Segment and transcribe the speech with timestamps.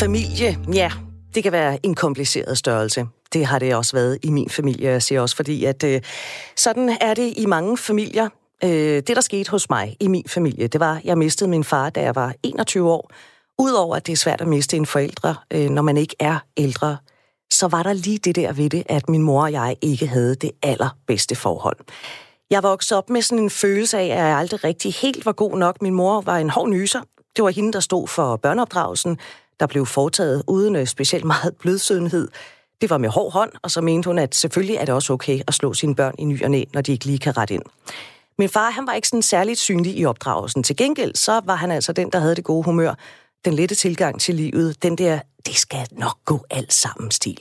[0.00, 0.90] Familie, ja,
[1.34, 3.06] det kan være en kompliceret størrelse.
[3.32, 6.00] Det har det også været i min familie, jeg siger også, fordi at øh,
[6.56, 8.28] sådan er det i mange familier.
[8.64, 11.64] Øh, det, der skete hos mig i min familie, det var, at jeg mistede min
[11.64, 13.10] far, da jeg var 21 år.
[13.58, 16.96] Udover at det er svært at miste en forældre, øh, når man ikke er ældre,
[17.50, 20.34] så var der lige det der ved det, at min mor og jeg ikke havde
[20.34, 21.76] det allerbedste forhold.
[22.50, 25.58] Jeg voksede op med sådan en følelse af, at jeg aldrig rigtig helt var god
[25.58, 25.82] nok.
[25.82, 27.00] Min mor var en hård nyser.
[27.36, 29.18] Det var hende, der stod for børneopdragelsen,
[29.60, 32.28] der blev foretaget uden øh, specielt meget blødsødenhed.
[32.80, 35.40] Det var med hård hånd, og så mente hun, at selvfølgelig er det også okay
[35.46, 37.62] at slå sine børn i ny og næ, når de ikke lige kan rette ind.
[38.38, 40.62] Min far, han var ikke sådan særligt synlig i opdragelsen.
[40.62, 42.94] Til gengæld, så var han altså den, der havde det gode humør,
[43.44, 47.38] den lette tilgang til livet, den der, det skal nok gå alt sammen stil.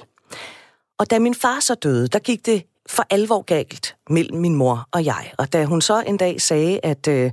[1.00, 4.88] Og da min far så døde, der gik det for alvor galt mellem min mor
[4.92, 5.32] og jeg.
[5.38, 7.32] Og da hun så en dag sagde, at øh,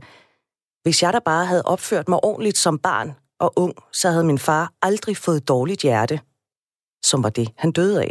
[0.83, 4.39] hvis jeg da bare havde opført mig ordentligt som barn og ung, så havde min
[4.39, 6.21] far aldrig fået dårligt hjerte,
[7.05, 8.11] som var det, han døde af.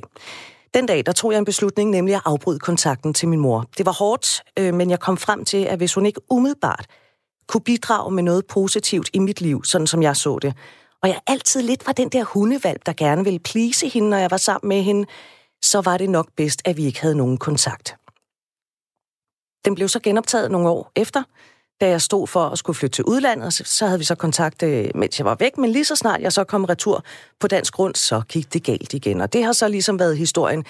[0.73, 3.65] Den dag, der tog jeg en beslutning, nemlig at afbryde kontakten til min mor.
[3.77, 6.85] Det var hårdt, øh, men jeg kom frem til, at hvis hun ikke umiddelbart
[7.47, 10.53] kunne bidrage med noget positivt i mit liv, sådan som jeg så det,
[11.01, 14.31] og jeg altid lidt var den der hundevalg, der gerne ville plise hende, når jeg
[14.31, 15.05] var sammen med hende,
[15.61, 17.95] så var det nok bedst, at vi ikke havde nogen kontakt.
[19.65, 21.23] Den blev så genoptaget nogle år efter,
[21.81, 24.89] da jeg stod for at skulle flytte til udlandet, så havde vi så kontakt, øh,
[24.95, 27.03] mens jeg var væk, men lige så snart jeg så kom retur
[27.39, 29.21] på dansk grund, så gik det galt igen.
[29.21, 30.65] Og det har så ligesom været historien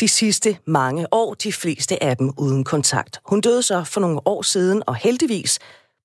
[0.00, 3.20] de sidste mange år, de fleste af dem uden kontakt.
[3.24, 5.58] Hun døde så for nogle år siden, og heldigvis,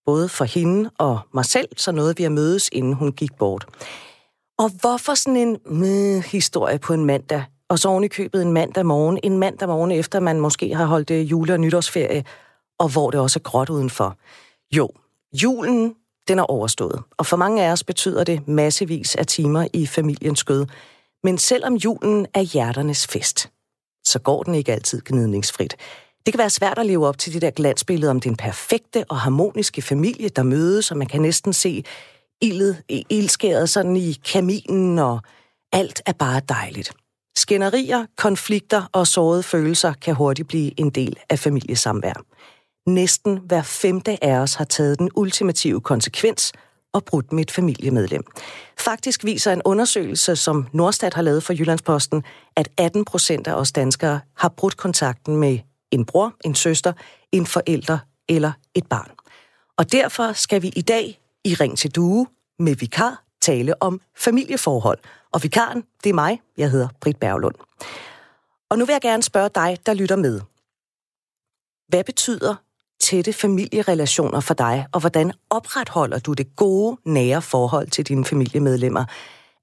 [0.06, 3.66] både for hende og mig selv, så nåede vi at mødes, inden hun gik bort.
[4.58, 8.52] Og hvorfor sådan en mh, historie på en mandag, og så oven i købet en
[8.52, 12.24] mandag morgen, en mandag morgen efter man måske har holdt øh, jule- og nytårsferie,
[12.80, 14.18] og hvor det også er gråt udenfor.
[14.76, 14.90] Jo,
[15.44, 15.96] julen,
[16.28, 20.40] den er overstået, og for mange af os betyder det massevis af timer i familiens
[20.40, 20.66] skød.
[21.24, 23.50] Men selvom julen er hjerternes fest,
[24.04, 25.76] så går den ikke altid gnidningsfrit.
[26.26, 29.18] Det kan være svært at leve op til det der glansbillede om den perfekte og
[29.18, 31.84] harmoniske familie, der mødes, og man kan næsten se
[32.42, 35.20] ildet, ildskæret sådan i kaminen, og
[35.72, 36.94] alt er bare dejligt.
[37.38, 42.22] Skænderier, konflikter og sårede følelser kan hurtigt blive en del af familiesamvær.
[42.88, 46.54] Næsten hver femte af os har taget den ultimative konsekvens
[46.94, 48.24] og brudt med et familiemedlem.
[48.80, 52.24] Faktisk viser en undersøgelse, som Nordstat har lavet for Jyllandsposten,
[52.56, 55.60] at 18 procent af os danskere har brudt kontakten med
[55.92, 56.94] en bror, en søster,
[57.32, 57.98] en forælder
[58.30, 59.12] eller et barn.
[59.78, 62.28] Og derfor skal vi i dag i Ring til Due
[62.60, 65.00] med vikar tale om familieforhold.
[65.32, 66.42] Og vikaren, det er mig.
[66.58, 67.56] Jeg hedder Britt Berglund.
[68.70, 70.42] Og nu vil jeg gerne spørge dig, der lytter med.
[71.88, 72.56] Hvad betyder
[73.00, 79.06] tætte familierelationer for dig, og hvordan opretholder du det gode, nære forhold til dine familiemedlemmer?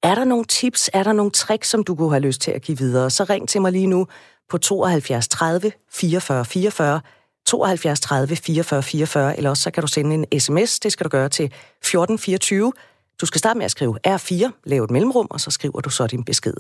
[0.02, 2.62] Er der nogle tips, er der nogle tricks, som du kunne have lyst til at
[2.62, 4.06] give videre, så ring til mig lige nu
[4.48, 7.00] på 72 30 44 44,
[7.46, 11.08] 72 30 44 44, eller også så kan du sende en sms, det skal du
[11.08, 12.72] gøre til 1424.
[13.20, 16.06] Du skal starte med at skrive R4, lave et mellemrum, og så skriver du så
[16.06, 16.54] din besked.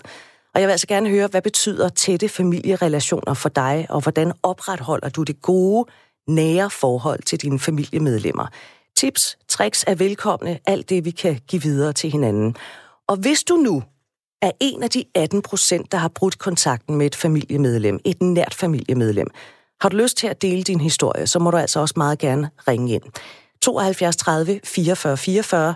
[0.54, 5.08] Og jeg vil altså gerne høre, hvad betyder tætte familierelationer for dig, og hvordan opretholder
[5.08, 5.90] du det gode,
[6.28, 8.46] nære forhold til dine familiemedlemmer.
[8.96, 12.56] Tips, tricks er velkomne, alt det vi kan give videre til hinanden.
[13.08, 13.82] Og hvis du nu
[14.42, 18.54] er en af de 18 procent, der har brudt kontakten med et familiemedlem, et nært
[18.54, 19.28] familiemedlem,
[19.80, 22.50] har du lyst til at dele din historie, så må du altså også meget gerne
[22.68, 23.02] ringe ind.
[23.62, 25.74] 72 30 44 44,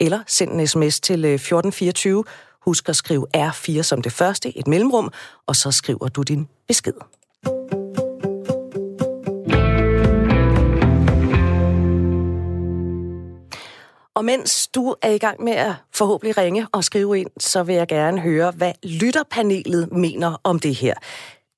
[0.00, 2.24] eller send en sms til øh, 1424.
[2.60, 5.12] Husk at skrive R4 som det første, et mellemrum,
[5.46, 6.94] og så skriver du din besked.
[14.14, 17.74] Og mens du er i gang med at forhåbentlig ringe og skrive ind, så vil
[17.74, 20.94] jeg gerne høre, hvad lytterpanelet mener om det her.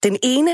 [0.03, 0.51] Den ene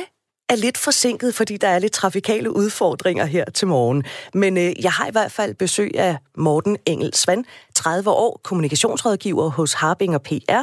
[0.48, 4.04] er lidt forsinket, fordi der er lidt trafikale udfordringer her til morgen.
[4.34, 7.44] Men øh, jeg har i hvert fald besøg af Morten Engel Svand,
[7.74, 10.62] 30 år, kommunikationsrådgiver hos Harbinger PR,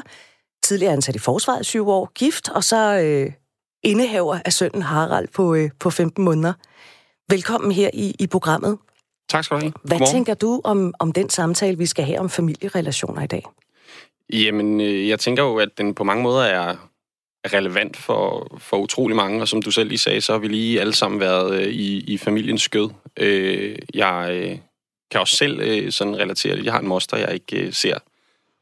[0.63, 3.31] tidligere ansat i forsvaret 7 år, gift, og så øh,
[3.83, 6.53] indehaver af sønnen Harald på, øh, på 15 måneder.
[7.29, 8.77] Velkommen her i, i programmet.
[9.29, 9.73] Tak skal du have.
[9.83, 10.15] Hvad Godmorgen.
[10.15, 13.43] tænker du om, om den samtale, vi skal have om familierelationer i dag?
[14.33, 16.75] Jamen, øh, jeg tænker jo, at den på mange måder er
[17.53, 20.81] relevant for, for utrolig mange, og som du selv lige sagde, så har vi lige
[20.81, 22.89] alle sammen været øh, i, i familiens skød.
[23.17, 24.57] Øh, jeg øh,
[25.11, 26.65] kan også selv øh, sådan relatere det.
[26.65, 27.97] Jeg har en moster, jeg ikke øh, ser.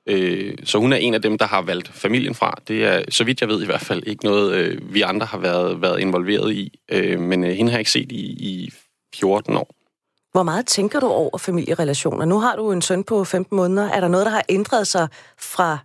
[0.10, 2.58] Øh, så hun er en af dem, der har valgt familien fra.
[2.68, 5.38] Det er, så vidt jeg ved i hvert fald, ikke noget, øh, vi andre har
[5.38, 6.80] været, været involveret i.
[6.92, 8.72] Øh, men øh, hende har jeg ikke set i, i
[9.16, 9.76] 14 år.
[10.31, 12.25] Hvor meget tænker du over familierelationer?
[12.25, 13.89] Nu har du en søn på 15 måneder.
[13.89, 15.07] Er der noget, der har ændret sig
[15.38, 15.77] fra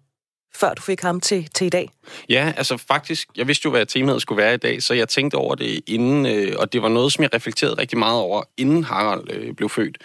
[0.54, 1.90] før du fik ham til, til i dag?
[2.28, 5.34] Ja, altså faktisk, jeg vidste jo, hvad temaet skulle være i dag, så jeg tænkte
[5.34, 8.84] over det inden, øh, og det var noget, som jeg reflekterede rigtig meget over, inden
[8.84, 9.98] Harald øh, blev født.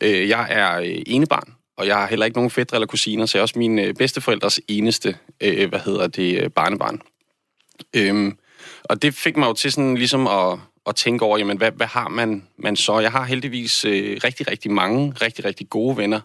[0.00, 3.38] Øh, jeg er øh, enebarn, og jeg har heller ikke nogen fædre eller kusiner, så
[3.38, 7.00] jeg er også mine øh, bedsteforældres eneste, øh, hvad hedder det, øh, barnebarn.
[7.96, 8.38] Øhm,
[8.84, 11.86] og det fik mig jo til sådan ligesom at, at tænke over, jamen, hvad, hvad
[11.86, 12.98] har man, man så?
[12.98, 16.20] Jeg har heldigvis øh, rigtig, rigtig mange rigtig, rigtig gode venner,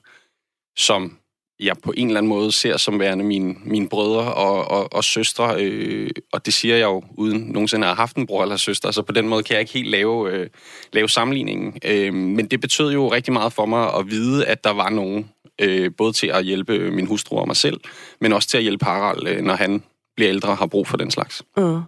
[0.77, 1.17] som
[1.59, 5.03] jeg på en eller anden måde ser som værende mine, mine brødre og, og, og
[5.03, 8.57] søstre, øh, og det siger jeg jo uden nogensinde at have haft en bror eller
[8.57, 10.49] søster, så på den måde kan jeg ikke helt lave, øh,
[10.93, 11.77] lave sammenligningen.
[11.85, 15.29] Øh, men det betød jo rigtig meget for mig at vide, at der var nogen,
[15.61, 17.79] øh, både til at hjælpe min hustru og mig selv,
[18.21, 19.83] men også til at hjælpe Harald, øh, når han
[20.15, 21.43] bliver ældre og har brug for den slags.
[21.57, 21.81] Mm.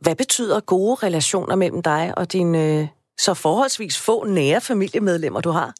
[0.00, 2.86] Hvad betyder gode relationer mellem dig og dine øh,
[3.18, 5.74] så forholdsvis få nære familiemedlemmer, du har?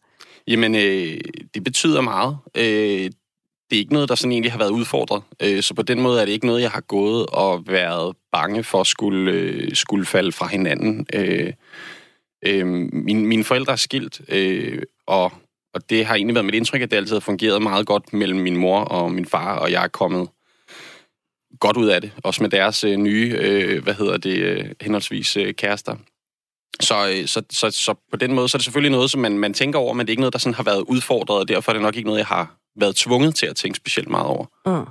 [0.48, 1.20] Jamen, øh,
[1.54, 2.38] det betyder meget.
[2.54, 3.10] Øh,
[3.70, 5.22] det er ikke noget, der sådan egentlig har været udfordret.
[5.42, 8.64] Øh, så på den måde er det ikke noget, jeg har gået og været bange
[8.64, 11.06] for at skulle, øh, skulle falde fra hinanden.
[11.14, 11.52] Øh,
[12.46, 12.66] øh,
[13.02, 15.32] mine forældre er skilt, øh, og,
[15.74, 18.40] og det har egentlig været mit indtryk, at det altid har fungeret meget godt mellem
[18.40, 20.28] min mor og min far, og jeg er kommet
[21.60, 22.12] godt ud af det.
[22.24, 25.96] Også med deres øh, nye, øh, hvad hedder det, øh, henholdsvis øh, kærester.
[26.80, 29.38] Så, øh, så, så, så på den måde, så er det selvfølgelig noget, som man,
[29.38, 31.72] man tænker over, men det er ikke noget, der sådan har været udfordret, og derfor
[31.72, 34.46] er det nok ikke noget, jeg har været tvunget til at tænke specielt meget over.
[34.66, 34.86] Mm.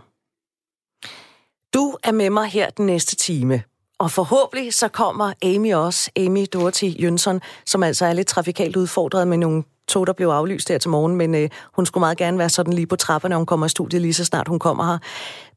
[1.74, 3.64] Du er med mig her den næste time.
[4.00, 9.28] Og forhåbentlig så kommer Amy også, Amy Dorothy Jønsson, som altså er lidt trafikalt udfordret
[9.28, 12.38] med nogle tog, der blev aflyst her til morgen, men øh, hun skulle meget gerne
[12.38, 14.86] være sådan lige på trapperne, når hun kommer i studiet lige så snart hun kommer
[14.86, 14.98] her.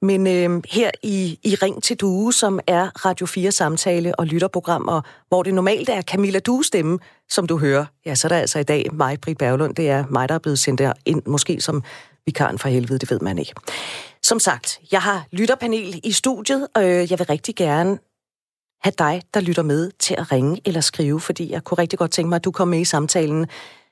[0.03, 4.89] Men øh, her i, i Ring til Due, som er Radio 4 samtale og lytterprogram,
[4.89, 6.99] og hvor det normalt er Camilla Due stemme,
[7.29, 10.05] som du hører, ja, så er der altså i dag mig, Britt Berglund, det er
[10.11, 11.83] mig, der er blevet sendt der ind, måske som
[12.27, 13.55] vikaren for helvede, det ved man ikke.
[14.23, 17.99] Som sagt, jeg har lytterpanel i studiet, og øh, jeg vil rigtig gerne
[18.83, 22.11] have dig, der lytter med, til at ringe eller skrive, fordi jeg kunne rigtig godt
[22.11, 23.47] tænke mig, at du kom med i samtalen.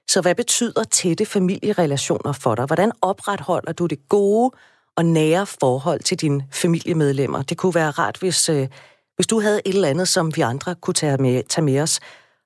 [0.09, 2.65] Så hvad betyder tætte familierelationer for dig?
[2.65, 4.51] Hvordan opretholder du det gode
[4.97, 7.43] og nære forhold til dine familiemedlemmer?
[7.43, 8.69] Det kunne være rart, hvis, øh,
[9.17, 12.01] hvis du havde et eller andet, som vi andre kunne tage med, tage med os.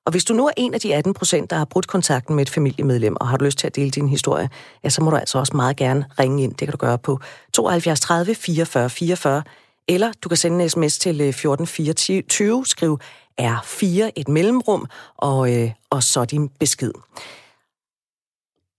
[0.07, 2.43] Og hvis du nu er en af de 18 procent, der har brudt kontakten med
[2.43, 4.49] et familiemedlem, og har du lyst til at dele din historie,
[4.85, 6.55] ja, så må du altså også meget gerne ringe ind.
[6.55, 7.21] Det kan du gøre på
[7.53, 9.43] 72 30 44 44,
[9.89, 12.99] eller du kan sende en sms til øh, 1424, skriv
[13.41, 14.87] R4 et mellemrum,
[15.17, 16.93] og, øh, og så din besked.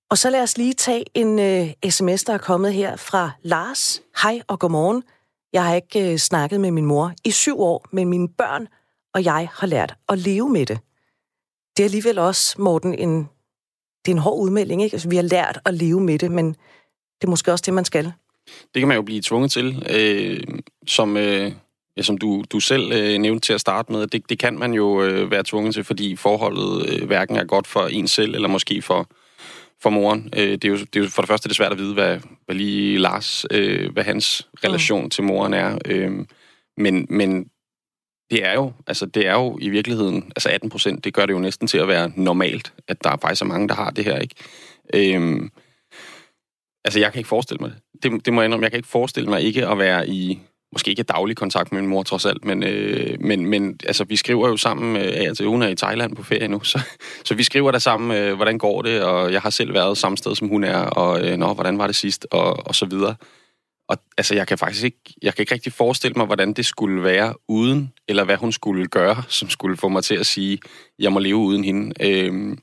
[0.09, 4.01] Og så lad os lige tage en øh, sms, der er kommet her fra Lars.
[4.23, 5.03] Hej og godmorgen.
[5.53, 8.67] Jeg har ikke øh, snakket med min mor i syv år, men mine børn
[9.13, 10.79] og jeg har lært at leve med det.
[11.77, 13.29] Det er alligevel også, Morten, en,
[14.05, 14.83] det er en hård udmelding.
[14.83, 14.93] Ikke?
[14.93, 16.47] Altså, vi har lært at leve med det, men
[17.21, 18.05] det er måske også det, man skal.
[18.45, 19.87] Det kan man jo blive tvunget til.
[19.89, 20.43] Øh,
[20.87, 21.51] som, øh,
[21.97, 24.73] ja, som du, du selv øh, nævnte til at starte med, det, det kan man
[24.73, 28.47] jo øh, være tvunget til, fordi forholdet øh, hverken er godt for en selv, eller
[28.47, 29.09] måske for,
[29.81, 30.29] for moren.
[30.35, 31.93] Øh, det, er jo, det er jo for det første det er svært at vide,
[31.93, 35.09] hvad, hvad lige Lars, øh, hvad hans relation mm.
[35.09, 35.77] til moren er.
[35.85, 36.25] Øh,
[36.77, 37.49] men, men
[38.31, 41.33] det er jo, altså det er jo i virkeligheden, altså 18 procent, det gør det
[41.33, 44.05] jo næsten til at være normalt, at der er faktisk så mange, der har det
[44.05, 44.35] her, ikke?
[44.93, 45.49] Øhm,
[46.85, 48.03] altså jeg kan ikke forestille mig det.
[48.03, 48.25] det.
[48.25, 50.39] Det må jeg indrømme, jeg kan ikke forestille mig ikke at være i,
[50.75, 54.15] måske ikke daglig kontakt med min mor trods alt, men, øh, men, men altså vi
[54.15, 56.79] skriver jo sammen, øh, altså hun er i Thailand på ferie nu, så,
[57.25, 60.17] så vi skriver der sammen, øh, hvordan går det, og jeg har selv været samme
[60.17, 63.15] sted, som hun er, og øh, nå, hvordan var det sidst, og, og så videre.
[63.89, 67.03] Og altså, jeg kan faktisk ikke, jeg kan ikke rigtig forestille mig, hvordan det skulle
[67.03, 70.59] være uden, eller hvad hun skulle gøre, som skulle få mig til at sige,
[70.99, 71.93] jeg må leve uden hende.
[72.01, 72.57] Øh,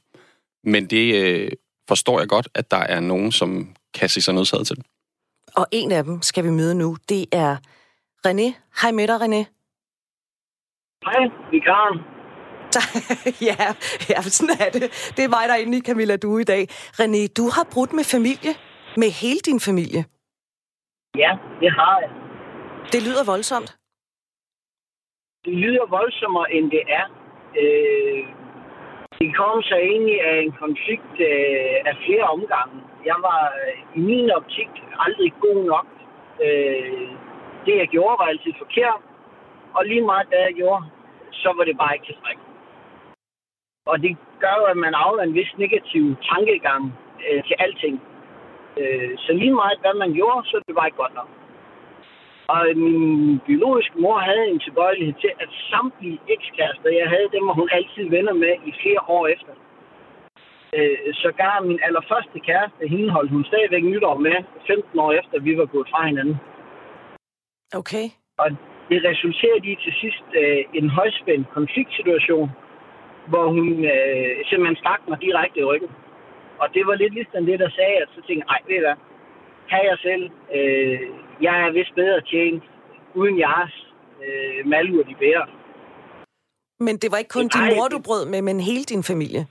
[0.64, 1.50] men det øh,
[1.88, 4.76] forstår jeg godt, at der er nogen, som kan se sig nødsaget til.
[5.54, 7.56] Og en af dem skal vi møde nu, det er
[8.26, 8.48] René.
[8.80, 9.42] Hej med dig, René.
[11.06, 11.98] Hej, vikaren.
[13.50, 13.64] ja,
[14.10, 14.82] ja, sådan er det.
[15.16, 16.62] Det er mig, der er inde i Camilla Du i dag.
[17.00, 18.52] René, du har brudt med familie.
[19.02, 20.02] Med hele din familie.
[21.22, 22.10] Ja, det har jeg.
[22.92, 23.70] Det lyder voldsomt.
[25.44, 27.06] Det lyder voldsommere, end det er.
[27.62, 28.22] Øh,
[29.18, 32.76] det kom så egentlig af en konflikt øh, af flere omgange.
[33.10, 33.42] Jeg var
[33.98, 34.70] i min optik
[35.04, 35.88] aldrig god nok.
[36.46, 37.08] Øh,
[37.66, 39.00] det, jeg gjorde, var altid forkert.
[39.76, 40.84] Og lige meget, da jeg gjorde,
[41.32, 42.52] så var det bare ikke tilstrækkeligt.
[43.86, 46.82] Og det gør jo, at man afler en vis negativ tankegang
[47.26, 47.96] øh, til alting.
[48.80, 51.28] Øh, så lige meget, hvad man gjorde, så det var ikke godt nok.
[52.48, 57.54] Og min biologiske mor havde en tilbøjelighed til, at samtlige ekskærester, jeg havde, dem var
[57.60, 59.52] hun altid venner med i flere år efter.
[60.76, 65.58] Øh, sågar min allerførste kæreste, hende holdt hun stadigvæk nytår med 15 år efter, vi
[65.58, 66.36] var gået fra hinanden.
[67.80, 68.06] Okay.
[68.38, 68.48] Og
[68.90, 72.50] det resulterede i til sidst øh, en højspændt konfliktsituation,
[73.30, 75.90] hvor hun øh, simpelthen stak mig direkte i ryggen.
[76.62, 78.98] Og det var lidt ligesom det, der sagde, at så tænkte jeg, ved du hvad,
[79.70, 80.24] kan jeg selv.
[80.56, 81.00] Øh,
[81.46, 82.64] jeg er vist bedre tjent
[83.14, 83.74] uden jeres
[84.24, 85.46] øh, malur de bærer.
[86.86, 89.42] Men det var ikke kun din mor, du brød med, men hele din familie.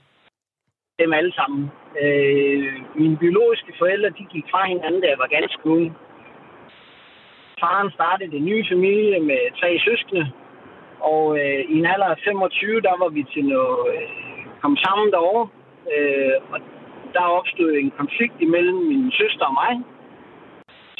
[0.98, 1.62] Dem alle sammen.
[2.02, 5.86] Øh, mine biologiske forældre, de gik fra hinanden, da jeg var ganske ung.
[7.62, 10.24] Faren startede en ny familie med tre søskende.
[11.00, 14.08] Og øh, i en alder af 25, der var vi til noget, øh,
[14.62, 15.48] kom sammen derovre.
[15.94, 16.58] Øh, og
[17.14, 19.74] der opstod en konflikt imellem min søster og mig,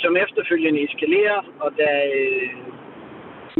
[0.03, 1.41] som efterfølgende eskalerer.
[1.65, 1.89] Og da
[2.19, 2.49] øh,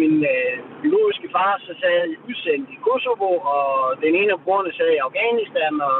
[0.03, 3.67] min øh, biologiske far så sad udsendt i Kosovo, og
[4.05, 5.99] den ene af brorne sad i Afghanistan, og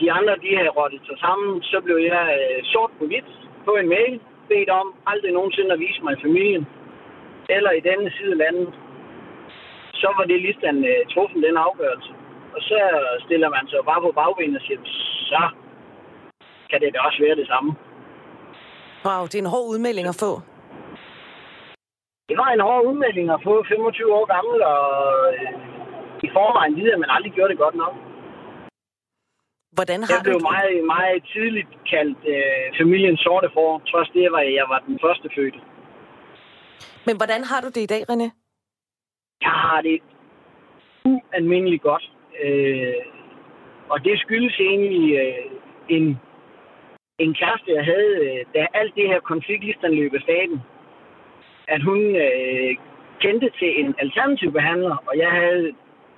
[0.00, 3.30] de andre, de havde rottet sig sammen, så blev jeg øh, sort på hvidt
[3.66, 4.20] på en mail,
[4.52, 6.64] bedt om aldrig nogensinde at vise mig familien,
[7.56, 8.68] eller i denne side af landet.
[10.00, 12.12] Så var det ligesom øh, truffen den afgørelse.
[12.54, 12.78] Og så
[13.24, 14.80] stiller man sig bare på bagbenene og siger,
[15.32, 15.42] så
[16.70, 17.70] kan det da også være det samme.
[19.06, 20.32] Wow, det er en hård udmelding at få.
[22.28, 24.84] Det var en hård udmelding at få 25 år gammel, og
[25.34, 25.50] øh,
[26.26, 27.94] i forvejen videre, at man aldrig gjorde det godt nok.
[29.78, 30.48] Hvordan har Jeg blev du...
[30.52, 35.28] meget, meget tidligt kaldt øh, familiens sorte for, trods det, var jeg var den første
[35.36, 35.58] fødte.
[37.06, 38.28] Men hvordan har du det i dag, René?
[39.46, 39.98] Jeg har det
[41.04, 42.04] ualmindeligt godt.
[42.44, 43.02] Øh,
[43.88, 45.44] og det skyldes egentlig øh,
[45.88, 46.04] en,
[47.18, 50.58] en kæreste, jeg havde, øh, da alt det her konfliktlisten løb af staten.
[51.68, 52.76] At hun øh,
[53.20, 55.72] kendte til en alternativ behandler, og jeg havde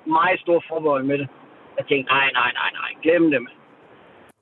[0.07, 1.29] meget stor forbehold med det.
[1.78, 3.49] Jeg tænkte, nej, nej, nej, nej, glem dem.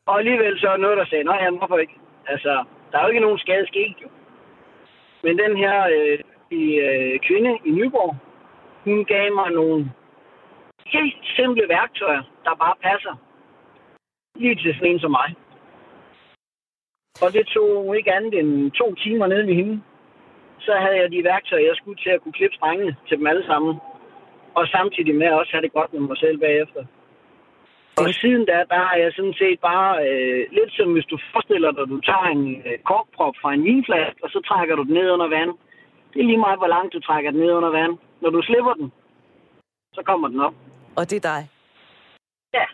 [0.06, 1.96] Og alligevel så er noget, der sagde, nej, han hvorfor ikke?
[2.26, 4.08] Altså, der er jo ikke nogen skade sket, jo.
[5.22, 6.18] Men den her øh,
[6.50, 8.16] i, øh, kvinde i Nyborg,
[8.84, 9.92] hun gav mig nogle
[10.86, 13.14] helt simple værktøjer, der bare passer
[14.36, 15.34] lige til sådan en som mig.
[17.22, 19.82] Og det tog ikke andet end to timer nede ved hende.
[20.58, 23.46] Så havde jeg de værktøjer, jeg skulle til at kunne klippe strengene til dem alle
[23.46, 23.74] sammen.
[24.54, 26.84] Og samtidig med at også have det godt med mig selv bagefter.
[28.02, 31.70] Og siden da, der har jeg sådan set bare, øh, lidt som hvis du forestiller
[31.72, 34.94] dig, at du tager en øh, korkprop fra en vinflaske, og så trækker du den
[34.94, 35.52] ned under vand.
[36.12, 37.94] Det er lige meget, hvor langt du trækker den ned under vand.
[38.22, 38.92] Når du slipper den,
[39.96, 40.54] så kommer den op.
[40.98, 41.42] Og det er dig.
[42.58, 42.66] Ja,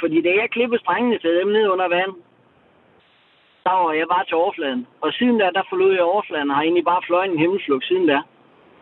[0.00, 2.12] fordi da jeg klippede strengene til dem ned under vand,
[3.64, 4.86] der var jeg bare til overfladen.
[5.00, 8.06] Og siden da, der forlod jeg overfladen, og har egentlig bare fløjet en himmelslugt siden
[8.06, 8.18] da.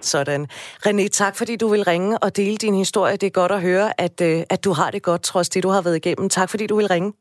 [0.00, 0.46] Sådan.
[0.86, 3.16] René, tak fordi du vil ringe og dele din historie.
[3.16, 5.68] Det er godt at høre, at, øh, at du har det godt, trods det, du
[5.68, 6.28] har været igennem.
[6.28, 7.12] Tak fordi du vil ringe.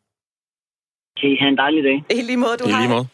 [1.20, 2.18] Kan I have en dejlig dag.
[2.18, 2.80] I lige måde, du I har.
[2.80, 3.08] lige måde.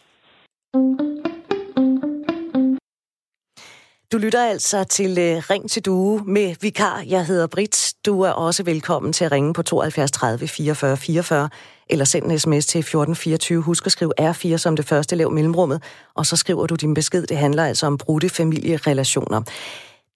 [4.12, 7.03] Du lytter altså til uh, Ring til Due med vikar.
[7.10, 7.94] Jeg hedder Britt.
[8.06, 11.50] Du er også velkommen til at ringe på 72 30 44 44,
[11.91, 13.62] eller send en sms til 1424.
[13.62, 15.83] Husk at skrive R4 som det første lav mellemrummet,
[16.13, 17.27] og så skriver du din besked.
[17.27, 19.41] Det handler altså om brudte familierelationer.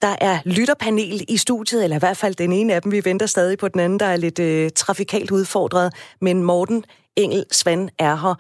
[0.02, 2.92] Der er lytterpanel i studiet, eller i hvert fald den ene af dem.
[2.92, 5.94] Vi venter stadig på den anden, der er lidt øh, trafikalt udfordret.
[6.22, 8.36] Men Morten Engel Svand er her.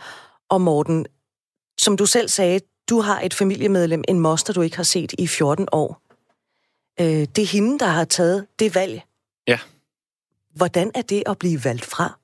[0.49, 1.05] Og Morten,
[1.77, 5.27] som du selv sagde, du har et familiemedlem, en moster, du ikke har set i
[5.27, 6.01] 14 år.
[7.01, 9.01] Øh, det er hende, der har taget det valg.
[9.47, 9.59] Ja.
[10.55, 12.19] Hvordan er det at blive valgt fra?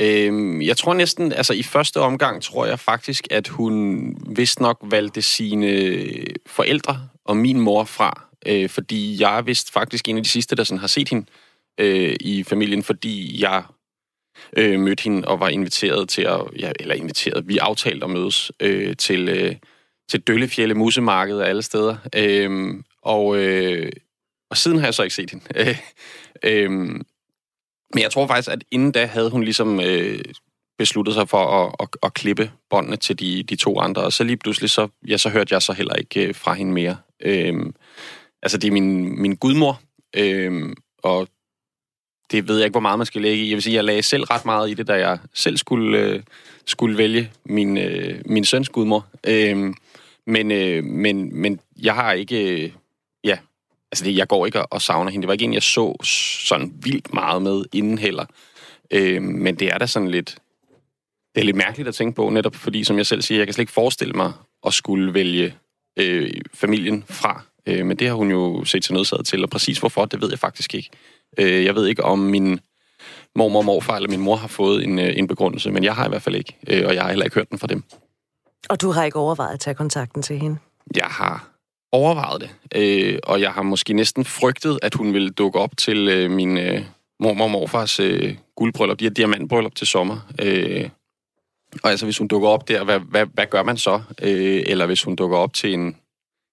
[0.00, 4.06] Øhm, jeg tror næsten, altså i første omgang tror jeg faktisk, at hun
[4.36, 6.06] vist nok valgte sine
[6.46, 10.56] forældre og min mor fra, øh, fordi jeg er vist faktisk en af de sidste,
[10.56, 11.26] der sådan har set hende
[11.80, 13.62] øh, i familien, fordi jeg
[14.56, 18.52] øh, mødte hende og var inviteret til at, ja, eller inviteret, vi aftalte at mødes
[18.60, 19.56] øh, til, øh,
[20.10, 23.92] til Døllefjælde Musemarked og alle steder, øh, og, øh,
[24.50, 25.76] og siden har jeg så ikke set hende.
[26.44, 27.00] Øh,
[27.94, 30.18] men jeg tror faktisk, at inden da havde hun ligesom øh,
[30.78, 34.24] besluttet sig for at, at, at klippe båndene til de, de to andre, og så
[34.24, 36.96] lige pludselig, så, ja, så hørte jeg så heller ikke øh, fra hende mere.
[37.20, 37.74] Øhm,
[38.42, 39.80] altså, det er min, min gudmor,
[40.16, 41.28] øhm, og
[42.30, 43.48] det ved jeg ikke, hvor meget man skal lægge i.
[43.48, 46.22] Jeg vil sige, jeg lagde selv ret meget i det, da jeg selv skulle, øh,
[46.66, 49.06] skulle vælge min, øh, min søns gudmor.
[49.26, 49.74] Øhm,
[50.26, 52.64] men, øh, men, men jeg har ikke...
[52.64, 52.70] Øh,
[53.92, 55.22] altså det, jeg går ikke og savner hende.
[55.22, 55.96] Det var ikke en, jeg så
[56.48, 58.24] sådan vildt meget med inden heller.
[58.90, 60.36] Øh, men det er da sådan lidt...
[61.34, 63.54] Det er lidt mærkeligt at tænke på, netop fordi, som jeg selv siger, jeg kan
[63.54, 64.32] slet ikke forestille mig
[64.66, 65.54] at skulle vælge
[65.98, 67.42] øh, familien fra.
[67.66, 70.30] Øh, men det har hun jo set til nødsaget til, og præcis hvorfor, det ved
[70.30, 70.90] jeg faktisk ikke.
[71.38, 72.60] Øh, jeg ved ikke, om min,
[73.34, 76.06] mormor og morfar eller min mor har fået en, øh, en begrundelse, men jeg har
[76.06, 77.82] i hvert fald ikke, øh, og jeg har heller ikke hørt den fra dem.
[78.68, 80.58] Og du har ikke overvejet at tage kontakten til hende?
[80.96, 81.51] Jeg har
[81.92, 86.08] overvejet det, øh, og jeg har måske næsten frygtet, at hun ville dukke op til
[86.08, 86.84] øh, min øh,
[87.20, 90.32] mormor og morfars øh, guldbryllup, de her diamantbryllup til sommer.
[90.42, 90.88] Øh,
[91.82, 94.02] og altså, hvis hun dukker op der, hvad, hvad, hvad gør man så?
[94.22, 95.96] Øh, eller hvis hun dukker op til en,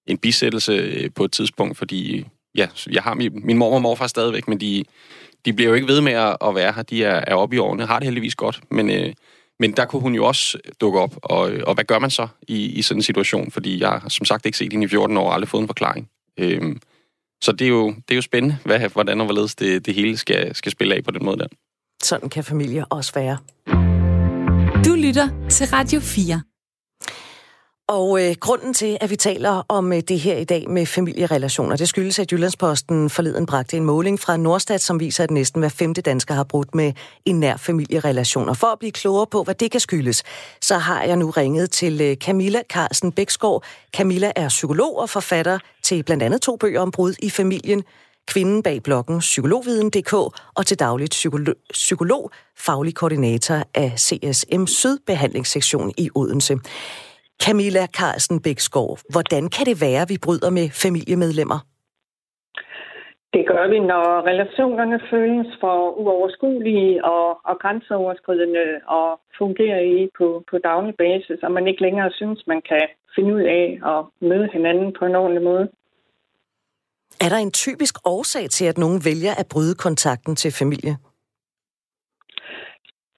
[0.06, 4.06] en bisættelse øh, på et tidspunkt, fordi ja, jeg har min, min mormor og morfar
[4.06, 4.84] stadigvæk, men de,
[5.44, 6.82] de bliver jo ikke ved med at, at være her.
[6.82, 9.12] De er, er oppe i årene, har det heldigvis godt, men, øh,
[9.60, 11.14] men der kunne hun jo også dukke op.
[11.22, 13.50] Og, og hvad gør man så i, i sådan en situation?
[13.50, 15.68] Fordi jeg har som sagt ikke set hende i 14 år og aldrig fået en
[15.68, 16.08] forklaring.
[16.38, 16.80] Øhm,
[17.42, 20.16] så det er jo, det er jo spændende, hvad, hvordan og hvorledes det, det hele
[20.16, 21.46] skal, skal spille af på den måde der.
[22.02, 23.36] Sådan kan familier også være.
[24.84, 26.42] Du lytter til Radio 4.
[27.90, 31.76] Og øh, grunden til, at vi taler om øh, det her i dag med familierelationer,
[31.76, 35.68] det skyldes, at Jyllandsposten forleden bragte en måling fra Nordstat, som viser, at næsten hver
[35.68, 36.92] femte dansker har brudt med
[37.24, 38.48] en nær familierelation.
[38.48, 40.22] Og for at blive klogere på, hvad det kan skyldes,
[40.60, 43.64] så har jeg nu ringet til øh, Camilla Carlsen Bæksgaard.
[43.96, 47.82] Camilla er psykolog og forfatter til blandt andet to bøger om brud i familien,
[48.26, 50.12] kvinden bag bloggen psykologviden.dk
[50.54, 56.58] og til dagligt psykolog, psykolog, faglig koordinator af CSM Sydbehandlingssektion i Odense.
[57.44, 61.58] Camilla Carlsen Bæksgaard, hvordan kan det være, at vi bryder med familiemedlemmer?
[63.34, 68.66] Det gør vi, når relationerne føles for uoverskuelige og, og grænseoverskridende
[68.98, 73.34] og fungerer i på, på daglig basis, og man ikke længere synes, man kan finde
[73.34, 75.68] ud af at møde hinanden på en ordentlig måde.
[77.24, 80.96] Er der en typisk årsag til, at nogen vælger at bryde kontakten til familie?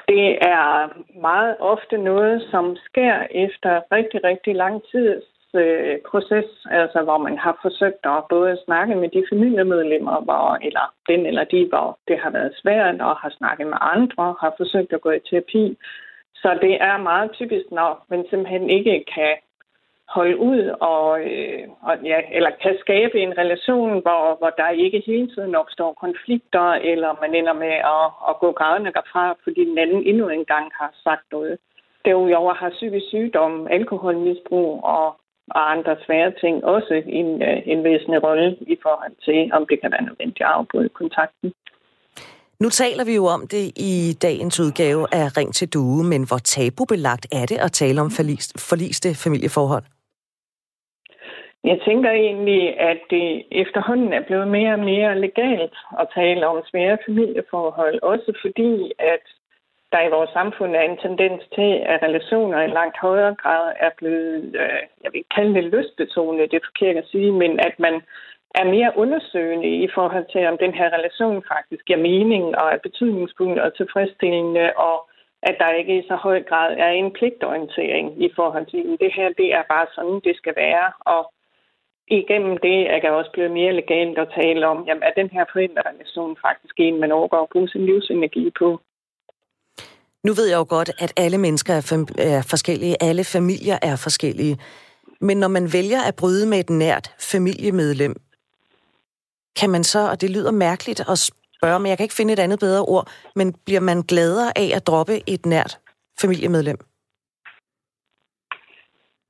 [0.08, 0.88] Det er
[1.20, 7.38] meget ofte noget, som sker efter rigtig, rigtig lang tids øh, proces, altså hvor man
[7.38, 12.18] har forsøgt at både snakke med de familiemedlemmer, hvor, eller den eller de, hvor det
[12.18, 15.76] har været svært, og har snakket med andre, har forsøgt at gå i terapi.
[16.34, 19.36] Så det er meget typisk, når man simpelthen ikke kan
[20.16, 25.02] holde ud og, øh, og ja, eller kan skabe en relation, hvor, hvor der ikke
[25.06, 29.78] hele tiden opstår konflikter, eller man ender med at, at gå grædende derfra, fordi den
[29.78, 31.58] anden endnu engang har sagt noget.
[32.04, 35.06] Derudover har psykisk sygdom, alkoholmisbrug og,
[35.56, 39.80] og andre svære ting også en, øh, en væsentlig rolle i forhold til, om det
[39.80, 41.52] kan være nødvendigt at afbryde kontakten.
[42.62, 46.38] Nu taler vi jo om det i dagens udgave af Ring til Due, men hvor
[46.38, 48.10] tabubelagt er det at tale om
[48.70, 49.84] forliste familieforhold?
[51.64, 56.62] Jeg tænker egentlig, at det efterhånden er blevet mere og mere legalt at tale om
[56.70, 59.24] svære familieforhold, også fordi, at
[59.92, 63.90] der i vores samfund er en tendens til, at relationer i langt højere grad er
[63.96, 67.94] blevet, øh, jeg vil kalde det lystbetonet, det er forkert at sige, men at man
[68.54, 72.78] er mere undersøgende i forhold til, om den her relation faktisk giver mening og er
[72.82, 74.96] betydningsfuld og tilfredsstillende, og
[75.42, 79.12] at der ikke i så høj grad er en pligtorientering i forhold til, at det
[79.16, 81.32] her det er bare sådan, det skal være, og
[82.20, 85.44] igennem det er det også blevet mere legalt at tale om, jamen, er den her
[85.52, 88.80] forældrerelation faktisk en, man overgår at bruge sin livsenergi på.
[90.26, 93.96] Nu ved jeg jo godt, at alle mennesker er, fam- er forskellige, alle familier er
[93.96, 94.58] forskellige.
[95.20, 98.14] Men når man vælger at bryde med et nært familiemedlem,
[99.60, 102.38] kan man så, og det lyder mærkeligt at spørge, men jeg kan ikke finde et
[102.38, 105.78] andet bedre ord, men bliver man gladere af at droppe et nært
[106.20, 106.78] familiemedlem?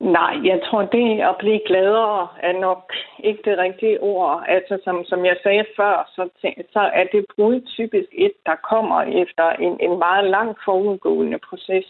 [0.03, 4.43] Nej, jeg tror, det at blive gladere er nok ikke det rigtige ord.
[4.47, 6.29] Altså, som, som jeg sagde før, så,
[6.73, 11.85] så er det brud typisk et, der kommer efter en, en meget lang forudgående proces.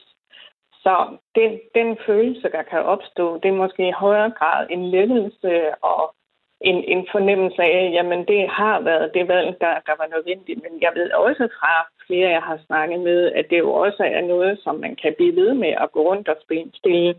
[0.83, 5.83] Så den, den følelse, der kan opstå, det er måske i højere grad en lettelse
[5.83, 6.15] og
[6.61, 10.59] en, en fornemmelse af, jamen det har været det valg, der, der var nødvendigt.
[10.63, 14.21] Men jeg ved også fra flere, jeg har snakket med, at det jo også er
[14.21, 16.37] noget, som man kan blive ved med at gå rundt og
[16.73, 17.15] stille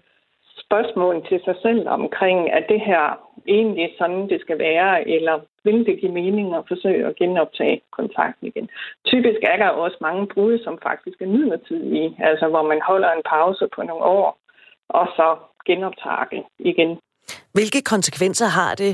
[0.74, 3.04] spørgsmål til sig selv omkring, at det her
[3.56, 5.34] egentlig sådan, det skal være, eller
[5.64, 8.66] vil det give mening at forsøge at genoptage kontakten igen.
[9.06, 13.24] Typisk er der også mange brud, som faktisk er midlertidige, altså hvor man holder en
[13.34, 14.38] pause på nogle år,
[14.88, 15.28] og så
[15.66, 16.90] genoptager det igen.
[17.56, 18.92] Hvilke konsekvenser har det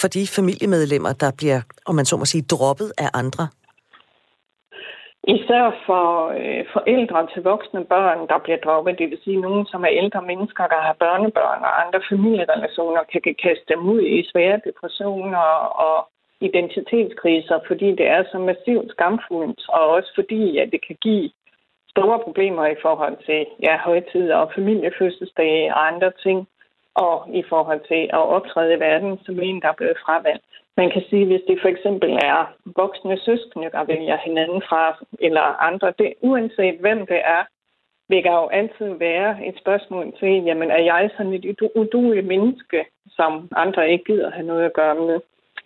[0.00, 3.48] for de familiemedlemmer, der bliver, om man så må sige, droppet af andre?
[5.36, 6.06] Især for
[6.40, 10.22] øh, forældre til voksne børn, der bliver droppet, det vil sige nogen, som er ældre
[10.22, 15.46] mennesker, der har børnebørn og andre familierelationer, kan, kan kaste dem ud i svære depressioner
[15.86, 16.08] og
[16.40, 21.30] identitetskriser, fordi det er så massivt skamfuldt, og også fordi, at det kan give
[21.88, 26.48] store problemer i forhold til ja, højtider og familiefødselsdage og andre ting.
[26.94, 30.52] og i forhold til at optræde i verden som en, der er blevet fravalgt.
[30.80, 32.40] Man kan sige, hvis det for eksempel er
[32.76, 34.82] voksne søskende, der vælger hinanden fra,
[35.20, 37.42] eller andre, det, uanset hvem det er,
[38.08, 42.84] vil der jo altid være et spørgsmål til, jamen er jeg sådan et uduligt menneske,
[43.08, 45.20] som andre ikke gider have noget at gøre med?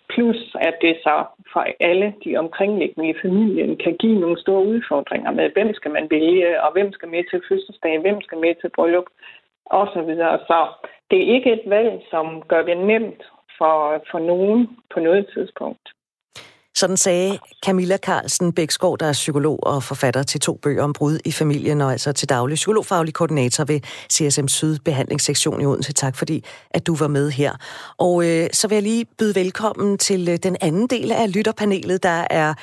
[0.08, 5.30] Plus at det så for alle de omkringliggende i familien kan give nogle store udfordringer
[5.30, 8.70] med, hvem skal man vælge, og hvem skal med til fødselsdag, hvem skal med til
[8.76, 9.08] bryllup,
[9.66, 10.10] osv.
[10.22, 10.58] Så, så
[11.10, 13.22] det er ikke et valg, som gør det nemt
[13.62, 13.74] for,
[14.10, 14.58] for nogen
[14.92, 15.86] på noget tidspunkt.
[16.74, 21.18] Sådan sagde Camilla Carlsen Bækskov, der er psykolog og forfatter til to bøger om brud
[21.24, 23.80] i familien, og altså til daglig psykologfaglig koordinator ved
[24.12, 25.92] CSM Syd Behandlingssektion i Odense.
[25.92, 27.52] Tak fordi, at du var med her.
[27.98, 32.02] Og øh, så vil jeg lige byde velkommen til øh, den anden del af lytterpanelet,
[32.02, 32.54] der er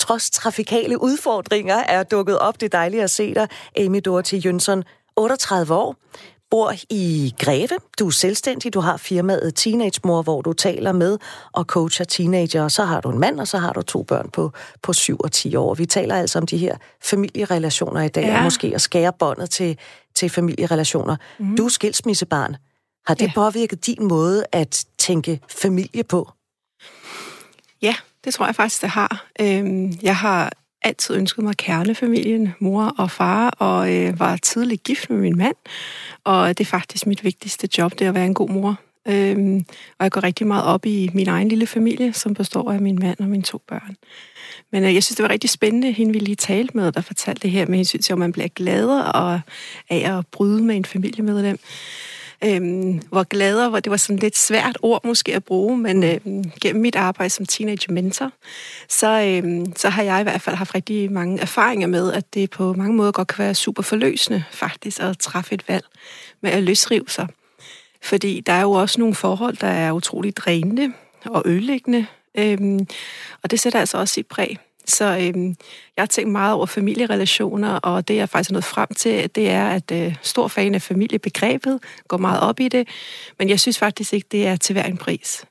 [0.00, 2.60] trods trafikale udfordringer er dukket op.
[2.60, 4.84] Det er dejligt at se dig, Amy Dorothy Jønsson,
[5.16, 5.96] 38 år,
[6.52, 7.78] bor i Greve.
[7.98, 8.74] Du er selvstændig.
[8.74, 11.18] Du har firmaet Teenage Mor, hvor du taler med
[11.52, 12.68] og coacher teenager.
[12.68, 15.32] Så har du en mand, og så har du to børn på, på 7 og
[15.32, 15.74] 10 år.
[15.74, 18.38] Vi taler altså om de her familierelationer i dag, ja.
[18.38, 19.78] og måske at skære båndet til,
[20.14, 21.16] til familierelationer.
[21.38, 21.56] Mm.
[21.56, 22.56] Du er skilsmissebarn.
[23.06, 23.32] Har det ja.
[23.34, 26.30] påvirket din måde at tænke familie på?
[27.82, 29.26] Ja, det tror jeg faktisk, det har.
[29.40, 30.52] Øhm, jeg har
[30.84, 35.56] altid ønsket mig kernefamilien, mor og far, og øh, var tidligt gift med min mand.
[36.24, 38.80] Og det er faktisk mit vigtigste job, det er at være en god mor.
[39.08, 39.64] Øhm,
[39.98, 42.98] og jeg går rigtig meget op i min egen lille familie, som består af min
[42.98, 43.96] mand og mine to børn.
[44.72, 47.42] Men øh, jeg synes, det var rigtig spændende, hende vi lige talte med, der fortalte
[47.42, 49.40] det her med hensyn til, om man bliver gladere og
[49.90, 51.58] af at bryde med en familiemedlem
[52.44, 56.44] øhm, hvor gladere, hvor det var sådan lidt svært ord måske at bruge, men øhm,
[56.60, 58.32] gennem mit arbejde som teenage mentor,
[58.88, 62.50] så, øhm, så har jeg i hvert fald haft rigtig mange erfaringer med, at det
[62.50, 65.84] på mange måder godt kan være super forløsende faktisk at træffe et valg
[66.40, 67.26] med at løsrive sig.
[68.02, 70.92] Fordi der er jo også nogle forhold, der er utroligt drænende
[71.24, 72.86] og ødelæggende, øhm,
[73.42, 75.56] og det sætter altså også sit præg så øhm,
[75.96, 79.50] jeg har tænkt meget over familierelationer, og det jeg faktisk er nået frem til, det
[79.50, 82.88] er, at øh, stor fan af familiebegrebet, går meget op i det,
[83.38, 85.44] men jeg synes faktisk ikke, det er til hver en pris.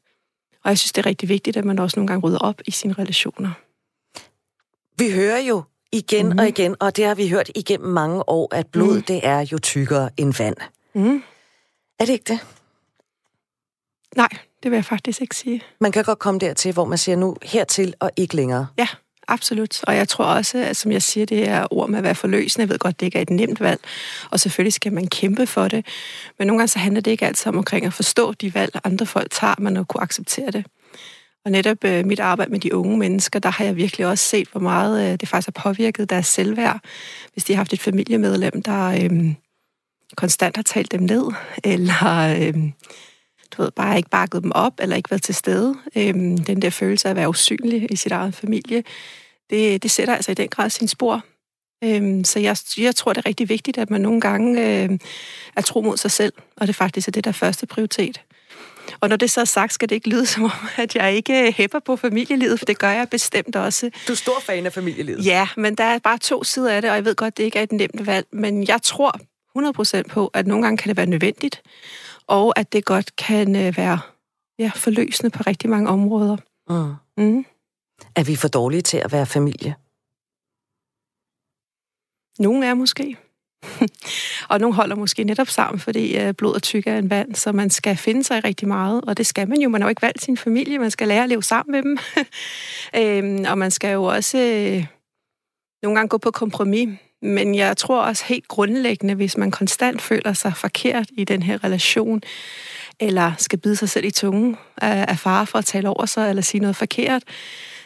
[0.64, 2.72] Og jeg synes, det er rigtig vigtigt, at man også nogle gange rydder op i
[2.72, 3.52] sine relationer.
[4.98, 6.40] Vi hører jo igen mm.
[6.40, 9.02] og igen, og det har vi hørt igennem mange år, at blod, mm.
[9.02, 10.56] det er jo tykkere end vand.
[10.94, 11.24] Mm.
[12.00, 12.40] Er det ikke det?
[14.16, 14.30] Nej,
[14.64, 15.62] det vil jeg faktisk ikke sige.
[15.80, 18.68] Man kan godt komme dertil, hvor man siger nu hertil og ikke længere.
[18.78, 18.88] Ja,
[19.28, 19.84] Absolut.
[19.84, 22.62] Og jeg tror også, at som jeg siger, det er ord med at være forløsende.
[22.62, 23.80] Jeg ved godt, det ikke er et nemt valg.
[24.32, 25.86] Og selvfølgelig skal man kæmpe for det.
[26.40, 29.06] Men nogle gange så handler det ikke altid om omkring at forstå de valg, andre
[29.06, 30.66] folk tager, men at kunne acceptere det.
[31.46, 34.48] Og netop øh, mit arbejde med de unge mennesker, der har jeg virkelig også set,
[34.52, 36.80] hvor meget øh, det faktisk har påvirket deres selvværd,
[37.34, 39.34] hvis de har haft et familiemedlem, der øh,
[40.16, 41.24] konstant har talt dem ned,
[41.64, 42.72] eller øh,
[43.58, 45.76] du ved, bare ikke bakket dem op, eller ikke været til stede.
[45.96, 46.14] Øh,
[46.48, 48.84] den der følelse af at være usynlig i sit eget familie,
[49.50, 51.24] det, det sætter altså i den grad sin spor.
[51.84, 55.00] Øhm, så jeg, jeg tror, det er rigtig vigtigt, at man nogle gange øh,
[55.56, 58.22] er tro mod sig selv, og det faktisk er det, der er første prioritet.
[59.00, 61.52] Og når det så er sagt, skal det ikke lyde som om, at jeg ikke
[61.52, 63.90] hæpper på familielivet, for det gør jeg bestemt også.
[64.08, 65.26] Du er stor fan af familielivet.
[65.26, 67.60] Ja, men der er bare to sider af det, og jeg ved godt, det ikke
[67.60, 69.20] er et nemt valg, men jeg tror
[70.00, 71.62] 100% på, at nogle gange kan det være nødvendigt,
[72.32, 74.00] og at det godt kan øh, være
[74.60, 76.38] ja, forløsende på rigtig mange områder.
[76.70, 76.94] Mm.
[77.24, 77.46] Mm.
[78.16, 79.76] Er vi for dårlige til at være familie?
[82.40, 83.18] Nogle er måske.
[84.50, 87.98] og nogle holder måske netop sammen, fordi øh, blod er en vand, så man skal
[87.98, 89.70] finde sig rigtig meget, og det skal man jo.
[89.70, 91.98] Man har jo ikke valgt sin familie, man skal lære at leve sammen med dem.
[93.36, 94.86] øhm, og man skal jo også øh,
[95.84, 96.90] nogle gange gå på kompromis.
[97.22, 101.64] Men jeg tror også helt grundlæggende, hvis man konstant føler sig forkert i den her
[101.64, 102.22] relation,
[103.00, 106.30] eller skal bide sig selv i tungen af, af far for at tale over sig,
[106.30, 107.24] eller sige noget forkert,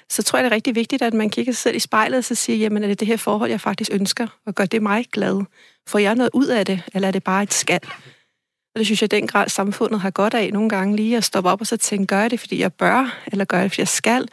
[0.09, 2.23] så tror jeg, det er rigtig vigtigt, at man kigger sig selv i spejlet og
[2.23, 5.05] så siger, jamen er det det her forhold, jeg faktisk ønsker, og gør det mig
[5.11, 5.43] glad?
[5.87, 7.79] Får jeg noget ud af det, eller er det bare et skal?
[8.75, 11.49] Og det synes jeg, den grad samfundet har godt af nogle gange lige at stoppe
[11.49, 13.81] op og så tænke, gør jeg det, fordi jeg bør, eller gør jeg det, fordi
[13.81, 14.27] jeg skal?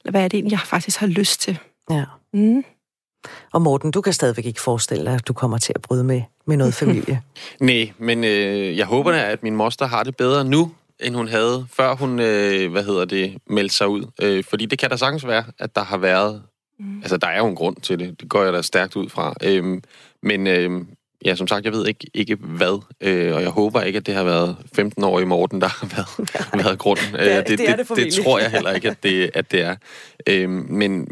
[0.00, 1.58] Eller hvad er det egentlig, jeg faktisk har lyst til?
[1.90, 2.04] Ja.
[2.32, 2.64] Mm.
[3.52, 6.22] Og Morten, du kan stadigvæk ikke forestille dig, at du kommer til at bryde med,
[6.46, 7.22] med noget familie.
[7.60, 11.28] Nej, men øh, jeg håber da, at min moster har det bedre nu, end hun
[11.28, 14.04] havde, før hun, øh, hvad hedder det, meldte sig ud.
[14.22, 16.42] Øh, fordi det kan da sagtens være, at der har været...
[16.78, 16.98] Mm.
[17.00, 18.20] Altså, der er jo en grund til det.
[18.20, 19.34] Det går jeg da stærkt ud fra.
[19.42, 19.80] Øh,
[20.22, 20.70] men øh,
[21.24, 24.14] ja, som sagt, jeg ved ikke, ikke hvad, øh, og jeg håber ikke, at det
[24.14, 26.30] har været 15 år i Morten, der har været,
[26.64, 27.12] været grunden.
[27.12, 29.62] det, er, det, det, det, det, det tror jeg heller ikke, at det, at det
[29.62, 29.76] er.
[30.26, 31.08] Øh, men,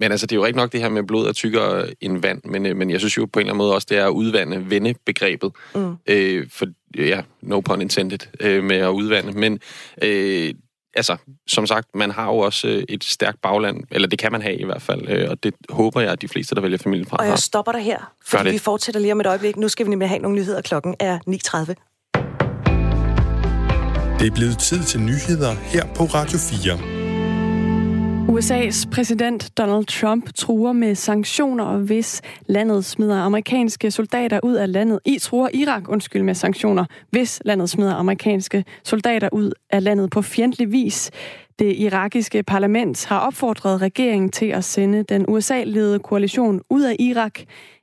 [0.00, 2.40] men altså, det er jo ikke nok det her med blod er tykkere end vand,
[2.44, 4.10] men, øh, men jeg synes jo på en eller anden måde også, det er at
[4.10, 5.52] udvande vennebegrebet.
[5.74, 5.96] Mm.
[6.06, 9.32] Øh, for ja, no pun intended, øh, med at udvande.
[9.32, 9.60] Men
[10.02, 10.54] øh,
[10.94, 14.42] altså, som sagt, man har jo også øh, et stærkt bagland, eller det kan man
[14.42, 17.06] have i hvert fald, øh, og det håber jeg, at de fleste, der vælger familien
[17.06, 19.56] fra, Og jeg stopper dig her, fordi vi fortsætter lige om et øjeblik.
[19.56, 20.60] Nu skal vi nemlig have nogle nyheder.
[20.60, 21.74] Klokken er 9.30.
[24.18, 27.01] Det er blevet tid til nyheder her på Radio 4.
[28.28, 34.98] USA's præsident Donald Trump truer med sanktioner, hvis landet smider amerikanske soldater ud af landet.
[35.04, 40.22] I truer Irak, undskyld, med sanktioner, hvis landet smider amerikanske soldater ud af landet på
[40.22, 41.10] fjendtlig vis.
[41.58, 47.40] Det irakiske parlament har opfordret regeringen til at sende den USA-ledede koalition ud af Irak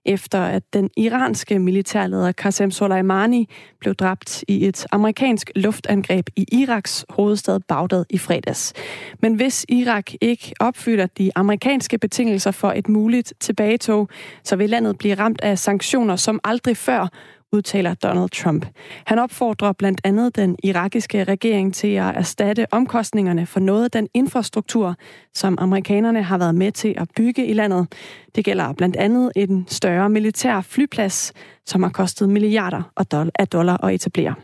[0.10, 7.06] efter at den iranske militærleder Qasem Soleimani blev dræbt i et amerikansk luftangreb i Iraks
[7.10, 8.74] hovedstad Bagdad i fredags.
[9.19, 14.10] Men hvis Irak ikke opfylder de amerikanske betingelser for et muligt tilbagetog,
[14.43, 17.08] så vil landet blive ramt af sanktioner som aldrig før,
[17.51, 18.65] udtaler Donald Trump.
[19.05, 24.07] Han opfordrer blandt andet den irakiske regering til at erstatte omkostningerne for noget af den
[24.13, 24.95] infrastruktur,
[25.33, 27.88] som amerikanerne har været med til at bygge i landet.
[28.35, 31.33] Det gælder blandt andet en større militær flyplads,
[31.65, 32.91] som har kostet milliarder
[33.39, 34.35] af dollar at etablere.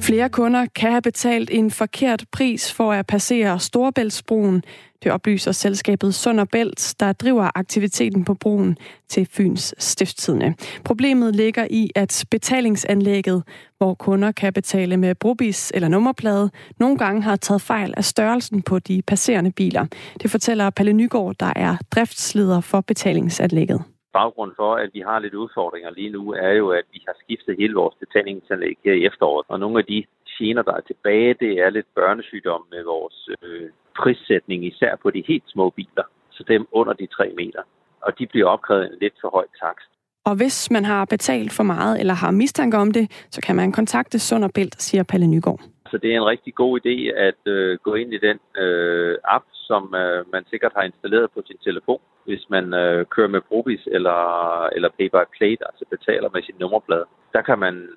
[0.00, 4.62] Flere kunder kan have betalt en forkert pris for at passere Storebæltsbroen.
[5.02, 8.76] Det oplyser selskabet Sund Bælt, der driver aktiviteten på broen
[9.08, 10.54] til Fyns Stiftstidende.
[10.84, 13.42] Problemet ligger i, at betalingsanlægget,
[13.78, 18.62] hvor kunder kan betale med brobis eller nummerplade, nogle gange har taget fejl af størrelsen
[18.62, 19.86] på de passerende biler.
[20.22, 23.80] Det fortæller Palle Nygaard, der er driftsleder for betalingsanlægget.
[24.12, 27.56] Baggrunden for, at vi har lidt udfordringer lige nu, er jo, at vi har skiftet
[27.58, 29.46] hele vores betalingsanlæg her i efteråret.
[29.48, 30.04] Og nogle af de
[30.38, 33.68] gener, der er tilbage, det er lidt børnesygdom med vores øh,
[34.02, 37.62] prissætning, især på de helt små biler, så dem under de 3 meter.
[38.02, 39.90] Og de bliver opkrævet en lidt for høj takst.
[40.24, 43.72] Og hvis man har betalt for meget eller har mistanke om det, så kan man
[43.72, 45.60] kontakte Sund og Bælt, siger Palle Nygaard.
[45.90, 46.96] Så det er en rigtig god idé
[47.28, 51.42] at øh, gå ind i den øh, app, som øh, man sikkert har installeret på
[51.46, 54.20] sin telefon, hvis man øh, kører med Probis eller,
[54.66, 57.06] eller Pay by Plate, altså betaler med sin nummerplade.
[57.32, 57.88] Der kan man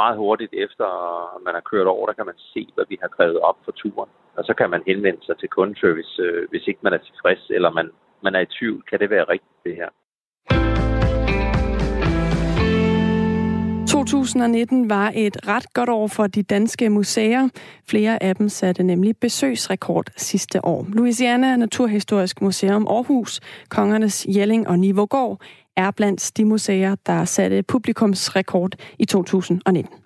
[0.00, 0.88] meget hurtigt efter
[1.44, 4.10] man har kørt over, der kan man se, hvad vi har krævet op for turen.
[4.36, 7.70] Og så kan man henvende sig til kundeservice, øh, hvis ikke man er tilfreds, eller
[7.70, 7.90] man,
[8.22, 8.82] man er i tvivl.
[8.90, 9.90] Kan det være rigtigt, det her?
[13.88, 17.48] 2019 var et ret godt år for de danske museer.
[17.88, 20.86] Flere af dem satte nemlig besøgsrekord sidste år.
[20.88, 25.40] Louisiana Naturhistorisk Museum Aarhus, Kongernes Jelling og Nivågård
[25.76, 30.05] er blandt de museer, der satte publikumsrekord i 2019.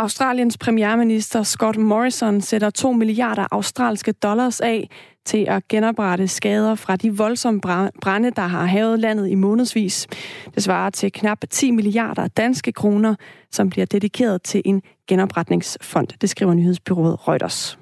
[0.00, 4.90] Australiens premierminister Scott Morrison sætter 2 milliarder australske dollars af
[5.24, 7.60] til at genoprette skader fra de voldsomme
[8.02, 10.06] brænde, der har havet landet i månedsvis.
[10.54, 13.14] Det svarer til knap 10 milliarder danske kroner,
[13.50, 17.78] som bliver dedikeret til en genopretningsfond, det skriver nyhedsbyrået Reuters.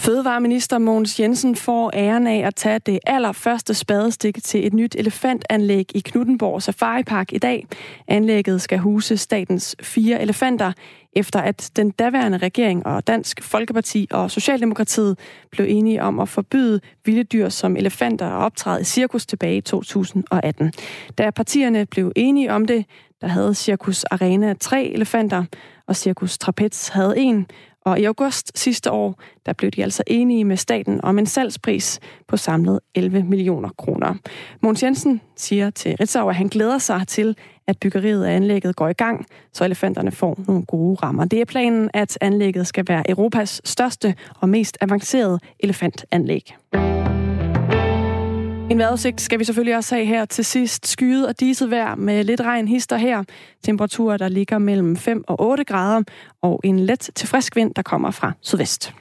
[0.00, 5.96] Fødevareminister Mogens Jensen får æren af at tage det allerførste spadestik til et nyt elefantanlæg
[5.96, 7.66] i Knuttenborg Safari Park i dag.
[8.08, 10.72] Anlægget skal huse statens fire elefanter,
[11.12, 15.18] efter at den daværende regering og Dansk Folkeparti og Socialdemokratiet
[15.50, 19.60] blev enige om at forbyde vilde dyr som elefanter at optræde i cirkus tilbage i
[19.60, 20.72] 2018.
[21.18, 22.84] Da partierne blev enige om det,
[23.20, 25.44] der havde Cirkus Arena tre elefanter,
[25.86, 27.46] og Cirkus Trapez havde en,
[27.84, 32.00] og i august sidste år, der blev de altså enige med staten om en salgspris
[32.28, 34.14] på samlet 11 millioner kroner.
[34.62, 38.88] Mogens Jensen siger til Ritzau, at han glæder sig til, at byggeriet af anlægget går
[38.88, 41.24] i gang, så elefanterne får nogle gode rammer.
[41.24, 46.54] Det er planen, at anlægget skal være Europas største og mest avancerede elefantanlæg.
[48.70, 50.86] En vejrudsigt skal vi selvfølgelig også have her til sidst.
[50.86, 53.24] Skyet og diset vejr med lidt regn hister her.
[53.64, 56.02] Temperaturer, der ligger mellem 5 og 8 grader.
[56.42, 58.92] Og en let til frisk vind, der kommer fra sydvest.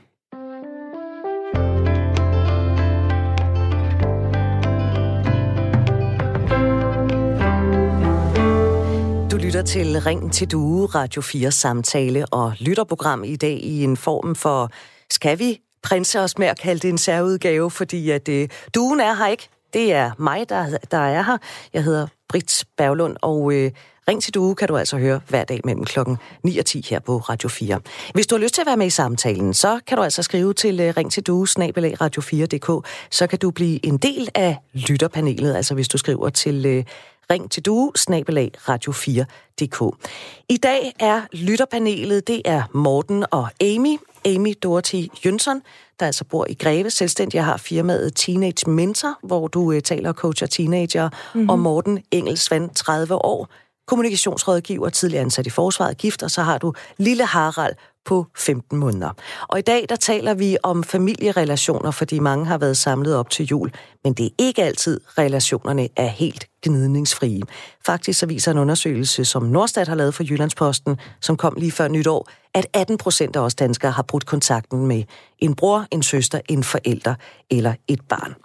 [9.32, 13.98] Du lytter til Ring til Due, Radio 4 samtale og lytterprogram i dag i en
[13.98, 14.70] form for,
[15.12, 19.14] skal vi prinse os med at kalde det en særudgave, fordi at øh, duen er
[19.14, 19.50] her ikke.
[19.74, 21.38] Det er mig, der, der er her.
[21.74, 23.72] Jeg hedder Brits Berglund, og øh,
[24.08, 27.00] Ring til Due kan du altså høre hver dag mellem klokken 9 og 10 her
[27.00, 27.80] på Radio 4.
[28.14, 30.54] Hvis du har lyst til at være med i samtalen, så kan du altså skrive
[30.54, 35.74] til øh, Ring til Due, radio4.dk, så kan du blive en del af lytterpanelet, altså
[35.74, 36.84] hvis du skriver til øh,
[37.32, 40.08] Ring til du, snabelag radio4.dk.
[40.50, 43.98] I dag er lytterpanelet, det er Morten og Amy.
[44.26, 45.62] Amy Dorothy Jønsson,
[46.00, 50.16] der altså bor i Greve, selvstændig har firmaet Teenage Mentor, hvor du uh, taler og
[50.16, 51.50] coacher teenager, mm-hmm.
[51.50, 53.50] og Morten Engelsvand, 30 år,
[53.88, 59.10] kommunikationsrådgiver, tidligere ansat i forsvaret, gift, og så har du lille Harald på 15 måneder.
[59.50, 63.46] Og i dag der taler vi om familierelationer, fordi mange har været samlet op til
[63.46, 63.72] jul,
[64.04, 67.42] men det er ikke altid relationerne er helt gnidningsfrie.
[67.86, 71.88] Faktisk så viser en undersøgelse, som Nordstat har lavet for Jyllandsposten, som kom lige før
[71.88, 75.04] nytår, at 18 procent af os danskere har brudt kontakten med
[75.40, 77.16] en bror, en søster, en forælder
[77.52, 78.36] eller et barn.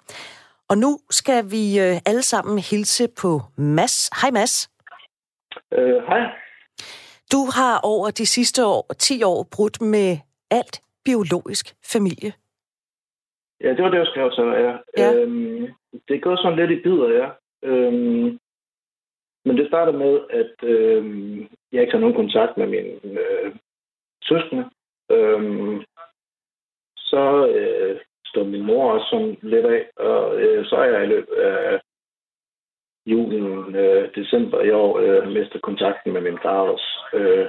[0.68, 4.10] Og nu skal vi øh, alle sammen hilse på Mads.
[4.22, 4.68] Hej Mads.
[5.72, 6.43] Øh, hej.
[7.32, 10.18] Du har over de sidste år, 10 år brudt med
[10.50, 12.32] alt biologisk familie.
[13.60, 14.76] Ja, det var det, jeg skrev til ja.
[14.98, 15.14] ja.
[15.14, 15.68] Øhm,
[16.08, 17.28] det er gået sådan lidt i bidder, ja.
[17.62, 18.38] Øhm,
[19.44, 23.54] men det starter med, at øhm, jeg ikke har nogen kontakt med mine øh,
[24.22, 24.70] søskende.
[25.10, 25.82] Øhm,
[26.96, 31.06] så øh, står min mor også sådan lidt af, og øh, så er jeg i
[31.06, 31.80] løbet af
[33.06, 36.90] julen, øh, december i år, øh, mistet kontakten med min far også.
[37.14, 37.48] Øh,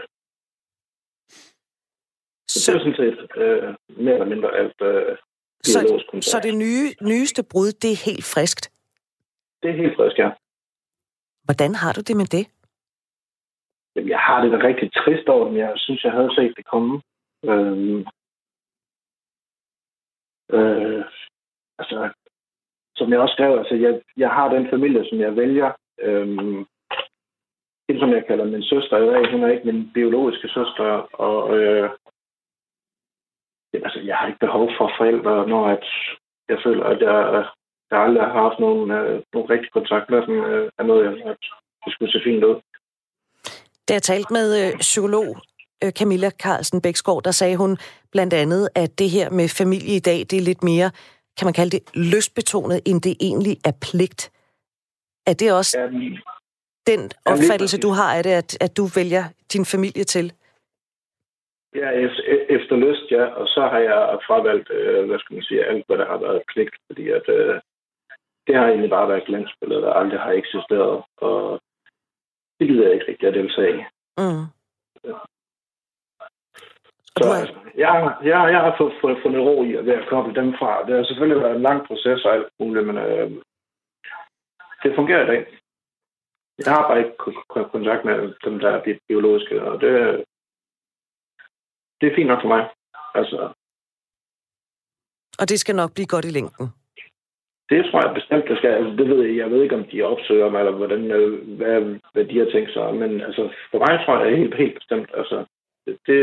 [2.47, 5.17] så, så det er sådan set øh, mere eller mindre alt øh,
[5.63, 6.03] så.
[6.21, 8.71] Så det nye, nyeste brud, det er helt friskt?
[9.63, 10.29] Det er helt frisk, ja.
[11.43, 12.45] Hvordan har du det med det?
[13.95, 16.65] Jamen, jeg har det da rigtig trist over men Jeg synes, jeg havde set det
[16.65, 17.01] komme.
[17.45, 18.05] Øh,
[20.55, 21.05] øh,
[21.79, 22.13] altså,
[22.97, 25.71] som jeg også skrev, altså jeg, jeg har den familie, som jeg vælger.
[26.01, 26.65] Øhm,
[27.87, 30.89] det, som jeg kalder min søster i dag, hun er ikke min biologiske søster,
[31.27, 31.89] og øh,
[33.73, 35.85] altså, jeg har ikke behov for forældre, når at
[36.49, 37.45] jeg føler, at jeg,
[37.91, 41.27] jeg aldrig har haft nogen, øh, nogen rigtig kontakt med dem, øh, er noget, jeg
[41.31, 41.37] at
[41.85, 42.55] det skulle se fint ud.
[43.87, 45.27] Da jeg talte med øh, psykolog
[45.83, 47.77] øh, Camilla Carlsen Bæksgaard, der sagde hun
[48.11, 50.91] blandt andet, at det her med familie i dag, det er lidt mere
[51.37, 54.31] kan man kalde det, lystbetonet, end det egentlig er pligt.
[55.27, 55.85] Er det også ja,
[56.91, 60.33] den opfattelse, du har af det, at, at du vælger din familie til?
[61.75, 61.89] Ja,
[62.49, 63.25] efter lyst, ja.
[63.25, 66.43] Og så har jeg fravalgt, øh, hvad skal man sige, alt, hvad der har været
[66.53, 67.55] pligt, fordi at øh,
[68.47, 71.61] det har egentlig bare været glansbilleder, der aldrig har eksisteret, og
[72.59, 73.81] det gider jeg ikke rigtig at deltage i.
[74.17, 74.45] Mm.
[77.17, 80.53] Så altså, jeg, jeg, jeg har fået, fået, fundet ro i at være koble dem
[80.59, 80.85] fra.
[80.85, 83.31] Det har selvfølgelig været en lang proces og alt muligt, men øh,
[84.83, 85.41] det fungerer i dag.
[86.65, 87.17] Jeg har bare ikke
[87.71, 89.91] kontakt med dem, der er biologiske, og det,
[92.01, 92.69] det er fint nok for mig.
[93.15, 93.53] Altså,
[95.39, 96.67] og det skal nok blive godt i længden?
[97.69, 98.71] Det tror jeg bestemt, det skal.
[98.79, 101.99] Altså, det ved jeg, jeg ved ikke, om de opsøger mig, eller hvordan, øh, hvad,
[102.13, 102.95] hvad de har tænkt sig.
[102.95, 105.09] Men altså, for mig tror jeg, er helt, helt bestemt.
[105.13, 105.45] Altså,
[105.85, 106.19] det, det,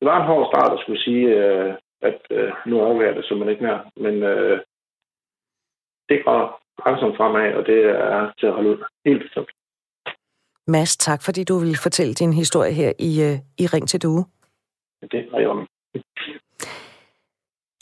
[0.00, 3.52] det var en hård start at skulle sige, øh, at øh, nu overvejer det simpelthen
[3.54, 3.80] ikke mere.
[3.96, 4.60] Men øh,
[6.08, 6.40] det går
[6.86, 9.50] langsomt fremad, og det er til at holde ud helt bestemt.
[10.66, 14.24] Mads, tak fordi du vil fortælle din historie her i, øh, i Ring til Due.
[15.12, 15.66] Det er jo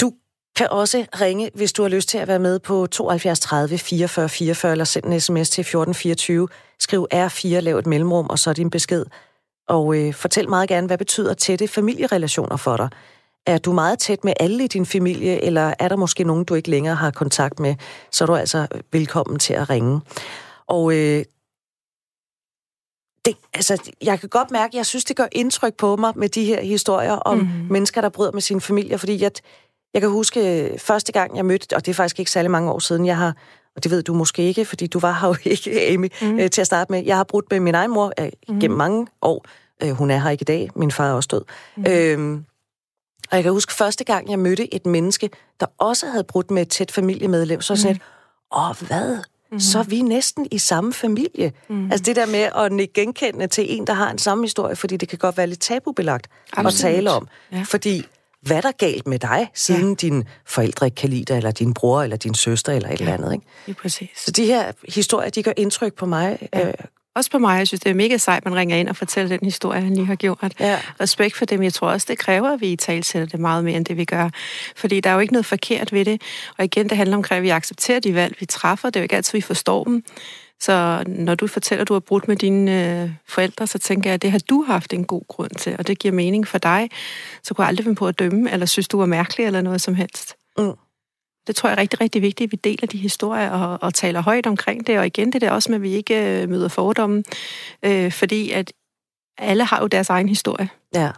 [0.01, 0.09] Du
[0.59, 4.29] kan også ringe, hvis du har lyst til at være med på 72 30 44
[4.29, 6.49] 44, eller send en sms til 1424.
[6.79, 9.05] Skriv R4, lav et mellemrum, og så din besked.
[9.69, 12.89] Og øh, fortæl meget gerne, hvad betyder tætte familierelationer for dig?
[13.47, 16.55] Er du meget tæt med alle i din familie, eller er der måske nogen, du
[16.55, 17.75] ikke længere har kontakt med,
[18.11, 20.01] så er du altså velkommen til at ringe.
[20.67, 21.25] Og øh,
[23.25, 26.29] det, altså, jeg kan godt mærke, at jeg synes, det gør indtryk på mig med
[26.29, 27.67] de her historier om mm.
[27.71, 29.31] mennesker, der bryder med sin familie, fordi jeg,
[29.95, 32.73] jeg kan huske øh, første gang, jeg mødte, og det er faktisk ikke særlig mange
[32.73, 33.37] år siden, jeg har,
[33.79, 36.39] og det ved du måske ikke, fordi du var her jo ikke, Amy, mm.
[36.39, 37.05] øh, til at starte med.
[37.05, 38.61] Jeg har brudt med min egen mor øh, mm.
[38.61, 39.45] gennem mange år.
[39.83, 41.43] Øh, hun er her ikke i dag, min far er også død.
[41.77, 41.85] Mm.
[41.89, 42.45] Øhm,
[43.31, 46.63] og jeg kan huske første gang, jeg mødte et menneske, der også havde brudt med
[46.63, 48.59] et tæt familiemedlem, så sådan mm.
[48.59, 49.19] åh, hvad?
[49.53, 49.61] Mm.
[49.61, 51.53] Så er vi næsten i samme familie.
[51.69, 51.85] Mm.
[51.85, 54.97] Altså det der med at nikke genkendende til en, der har en samme historie, fordi
[54.97, 56.67] det kan godt være lidt tabubelagt Absolut.
[56.67, 57.29] at tale om.
[57.53, 57.63] Ja.
[57.67, 58.07] Fordi
[58.43, 59.95] hvad er der galt med dig, siden ja.
[59.95, 63.05] dine forældre ikke kan lide dig, eller din bror, eller din søster, eller et ja.
[63.05, 63.47] eller andet, ikke?
[63.69, 64.09] Ja, præcis.
[64.17, 66.69] Så de her historier, de gør indtryk på mig ja.
[66.69, 66.75] øh,
[67.19, 67.59] også på mig.
[67.59, 70.07] Jeg synes, det er mega sejt, man ringer ind og fortæller den historie, han lige
[70.07, 70.53] har gjort.
[70.61, 70.81] Ja.
[71.01, 71.63] Respekt for dem.
[71.63, 74.05] Jeg tror også, det kræver, at vi i talsætter det meget mere, end det vi
[74.05, 74.31] gør.
[74.77, 76.23] Fordi der er jo ikke noget forkert ved det.
[76.59, 78.91] Og igen, det handler om, at vi accepterer de valg, vi træffer.
[78.91, 80.05] Det er jo ikke altid, vi forstår dem.
[80.61, 84.15] Så når du fortæller, at du har brudt med dine øh, forældre, så tænker jeg,
[84.15, 86.91] at det har du haft en god grund til, og det giver mening for dig.
[87.43, 89.81] Så kunne jeg aldrig finde på at dømme, eller synes, du var mærkelig, eller noget
[89.81, 90.35] som helst.
[90.59, 90.73] Mm.
[91.47, 94.21] Det tror jeg er rigtig, rigtig vigtigt, at vi deler de historier og, og taler
[94.21, 94.99] højt omkring det.
[94.99, 97.25] Og igen, det er også med, at vi ikke øh, møder fordomme,
[97.83, 98.73] øh, fordi at
[99.39, 100.69] alle har jo deres egen historie.
[100.95, 101.11] Ja.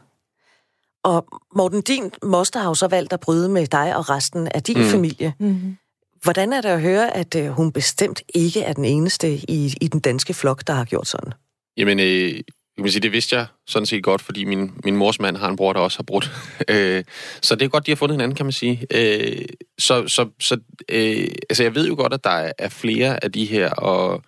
[1.04, 1.26] Og
[1.56, 4.78] Morten, din moster har jo så valgt at bryde med dig og resten af din
[4.78, 4.84] mm.
[4.84, 5.34] familie.
[5.38, 5.76] Mm-hmm.
[6.22, 9.88] Hvordan er det at høre, at øh, hun bestemt ikke er den eneste i, i
[9.88, 11.32] den danske flok, der har gjort sådan?
[11.76, 12.34] Jamen, øh,
[12.76, 15.48] jeg kan sige, det vidste jeg sådan set godt, fordi min, min mors mand har
[15.48, 16.30] en bror, der også har brudt.
[16.68, 17.04] Øh,
[17.42, 18.86] så det er godt, de har fundet hinanden, kan man sige.
[18.90, 19.44] Øh,
[19.78, 23.44] så så, så øh, altså, jeg ved jo godt, at der er flere af de
[23.44, 24.22] her, og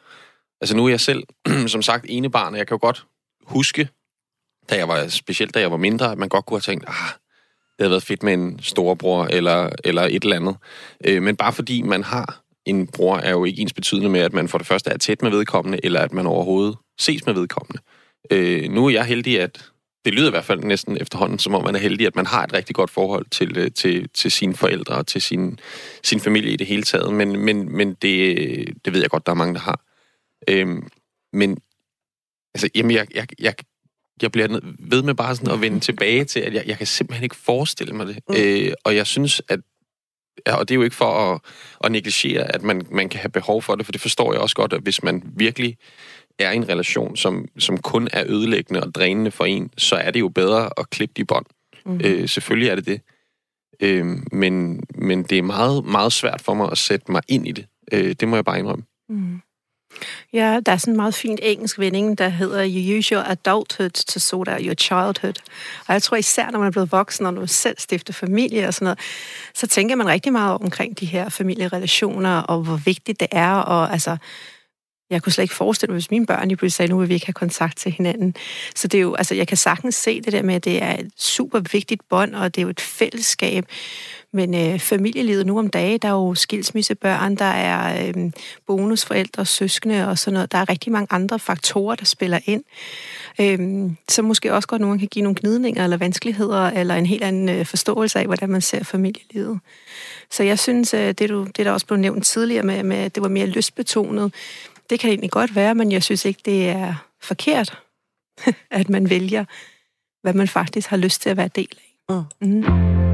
[0.60, 1.22] altså nu er jeg selv,
[1.66, 3.06] som sagt, ene barn, og jeg kan jo godt
[3.46, 3.88] huske,
[4.70, 7.10] da jeg var, specielt da jeg var mindre, at man godt kunne have tænkt, ah,
[7.82, 10.56] havde været fedt med en storebror eller, eller et eller andet.
[11.06, 14.32] Øh, men bare fordi man har en bror, er jo ikke ens betydende med, at
[14.32, 17.82] man for det første er tæt med vedkommende, eller at man overhovedet ses med vedkommende.
[18.30, 19.64] Øh, nu er jeg heldig, at
[20.04, 22.44] det lyder i hvert fald næsten efterhånden, som om man er heldig, at man har
[22.44, 25.58] et rigtig godt forhold til, øh, til, til sine forældre og til sin,
[26.02, 27.14] sin familie i det hele taget.
[27.14, 29.84] Men, men, men det, det ved jeg godt, der er mange, der har.
[30.48, 30.88] Øhm,
[31.32, 31.58] men
[32.54, 33.54] altså, jamen, jeg, jeg, jeg,
[34.22, 37.24] jeg bliver ved med bare sådan at vende tilbage til, at jeg, jeg kan simpelthen
[37.24, 38.18] ikke forestille mig det.
[38.28, 38.34] Mm.
[38.38, 39.60] Øh, og jeg synes, at
[40.46, 41.40] Ja, og det er jo ikke for at,
[41.84, 44.56] at negligere, at man, man kan have behov for det, for det forstår jeg også
[44.56, 45.76] godt, at hvis man virkelig
[46.38, 50.10] er i en relation, som, som kun er ødelæggende og drænende for en, så er
[50.10, 51.46] det jo bedre at klippe de bånd.
[51.86, 52.00] Mm.
[52.04, 53.00] Øh, selvfølgelig er det det.
[53.80, 57.52] Øh, men, men det er meget, meget svært for mig at sætte mig ind i
[57.52, 57.66] det.
[57.92, 58.84] Øh, det må jeg bare indrømme.
[59.08, 59.40] Mm.
[60.32, 63.90] Ja, der er sådan en meget fint engelsk vending, der hedder You use your adulthood
[63.90, 65.34] to sort out your childhood.
[65.88, 68.74] Og jeg tror især, når man er blevet voksen, og man selv stifter familie og
[68.74, 68.98] sådan noget,
[69.54, 73.92] så tænker man rigtig meget omkring de her familierelationer, og hvor vigtigt det er, og
[73.92, 74.16] altså,
[75.10, 77.14] jeg kunne slet ikke forestille mig, hvis mine børn lige pludselig sagde, nu vil vi
[77.14, 78.34] ikke have kontakt til hinanden.
[78.74, 80.96] Så det er jo, altså, jeg kan sagtens se det der med, at det er
[80.98, 83.66] et super vigtigt bånd, og det er jo et fællesskab.
[84.34, 88.30] Men øh, familielivet nu om dagen, der er jo skilsmissebørn, der er øh,
[88.66, 90.52] bonusforældre, søskende og sådan noget.
[90.52, 92.64] Der er rigtig mange andre faktorer, der spiller ind.
[93.40, 97.22] Øh, som måske også godt nogen kan give nogle gnidninger eller vanskeligheder, eller en helt
[97.22, 99.60] anden øh, forståelse af, hvordan man ser familielivet.
[100.30, 103.14] Så jeg synes, øh, det, du, det der også blev nævnt tidligere med, med, at
[103.14, 104.34] det var mere lystbetonet,
[104.90, 107.78] det kan egentlig godt være, men jeg synes ikke, det er forkert,
[108.70, 109.44] at man vælger,
[110.22, 112.24] hvad man faktisk har lyst til at være del af.
[112.40, 112.48] Mm.
[112.48, 113.11] Mm.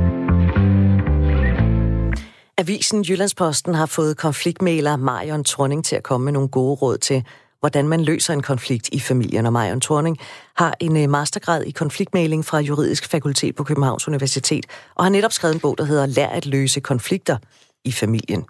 [2.59, 7.25] Avisen Jyllandsposten har fået konfliktmæler Marion Torning til at komme med nogle gode råd til,
[7.61, 9.47] hvordan man løser en konflikt i familien.
[9.47, 10.19] Og Marion Torning
[10.57, 15.33] har en øh, mastergrad i konfliktmæling fra Juridisk Fakultet på Københavns Universitet, og har netop
[15.33, 17.37] skrevet en bog, der hedder Lær at løse konflikter
[17.85, 18.45] i familien.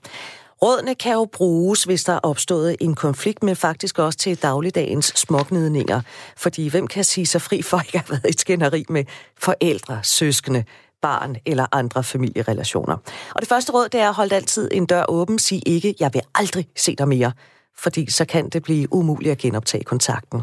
[0.62, 5.06] Rådene kan jo bruges, hvis der er opstået en konflikt, men faktisk også til dagligdagens
[5.06, 6.00] smågnidninger.
[6.36, 9.04] Fordi hvem kan sige sig fri for ikke at have været i skænderi med
[9.38, 10.64] forældre, søskende,
[11.03, 12.96] barn eller andre familierelationer.
[13.34, 15.38] Og det første råd, det er at holde altid en dør åben.
[15.38, 17.32] Sig ikke, jeg vil aldrig se dig mere,
[17.78, 20.42] fordi så kan det blive umuligt at genoptage kontakten.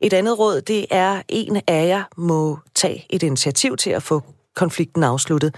[0.00, 4.22] Et andet råd, det er, en af jer må tage et initiativ til at få
[4.56, 5.54] konflikten afsluttet,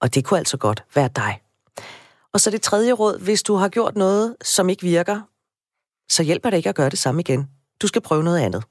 [0.00, 1.40] og det kunne altså godt være dig.
[2.32, 5.20] Og så det tredje råd, hvis du har gjort noget, som ikke virker,
[6.08, 7.48] så hjælper det ikke at gøre det samme igen.
[7.82, 8.64] Du skal prøve noget andet.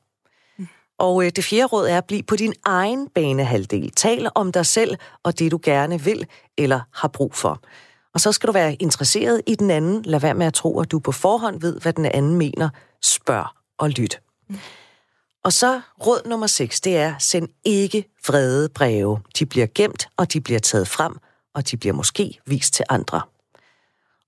[1.02, 3.92] Og øh, det fjerde råd er at blive på din egen banehalvdel.
[3.92, 6.26] Tal om dig selv og det, du gerne vil
[6.58, 7.62] eller har brug for.
[8.14, 10.02] Og så skal du være interesseret i den anden.
[10.02, 12.70] Lad være med at tro, at du på forhånd ved, hvad den anden mener.
[13.04, 13.48] Spørg
[13.78, 14.22] og lyt.
[14.50, 14.60] Mm.
[15.44, 19.20] Og så råd nummer 6, det er, send ikke vrede breve.
[19.40, 21.18] De bliver gemt, og de bliver taget frem,
[21.56, 23.22] og de bliver måske vist til andre.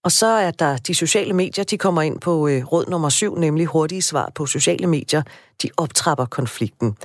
[0.03, 3.35] Og så er der de sociale medier, de kommer ind på øh, råd nummer syv,
[3.35, 5.21] nemlig hurtige svar på sociale medier.
[5.63, 6.97] De optrapper konflikten.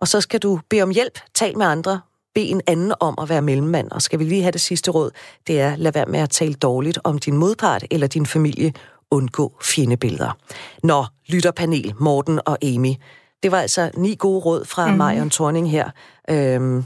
[0.00, 2.00] Og så skal du bede om hjælp, tal med andre,
[2.34, 3.90] bed en anden om at være mellemmand.
[3.90, 5.10] Og skal vi lige have det sidste råd,
[5.46, 8.72] det er, lad være med at tale dårligt om din modpart eller din familie.
[9.10, 10.38] Undgå fjendebilleder.
[10.82, 12.94] Nå, lytterpanel, Morten og Amy.
[13.42, 14.96] Det var altså ni gode råd fra mm.
[14.96, 15.90] Marion Thorning her.
[16.30, 16.84] Øhm,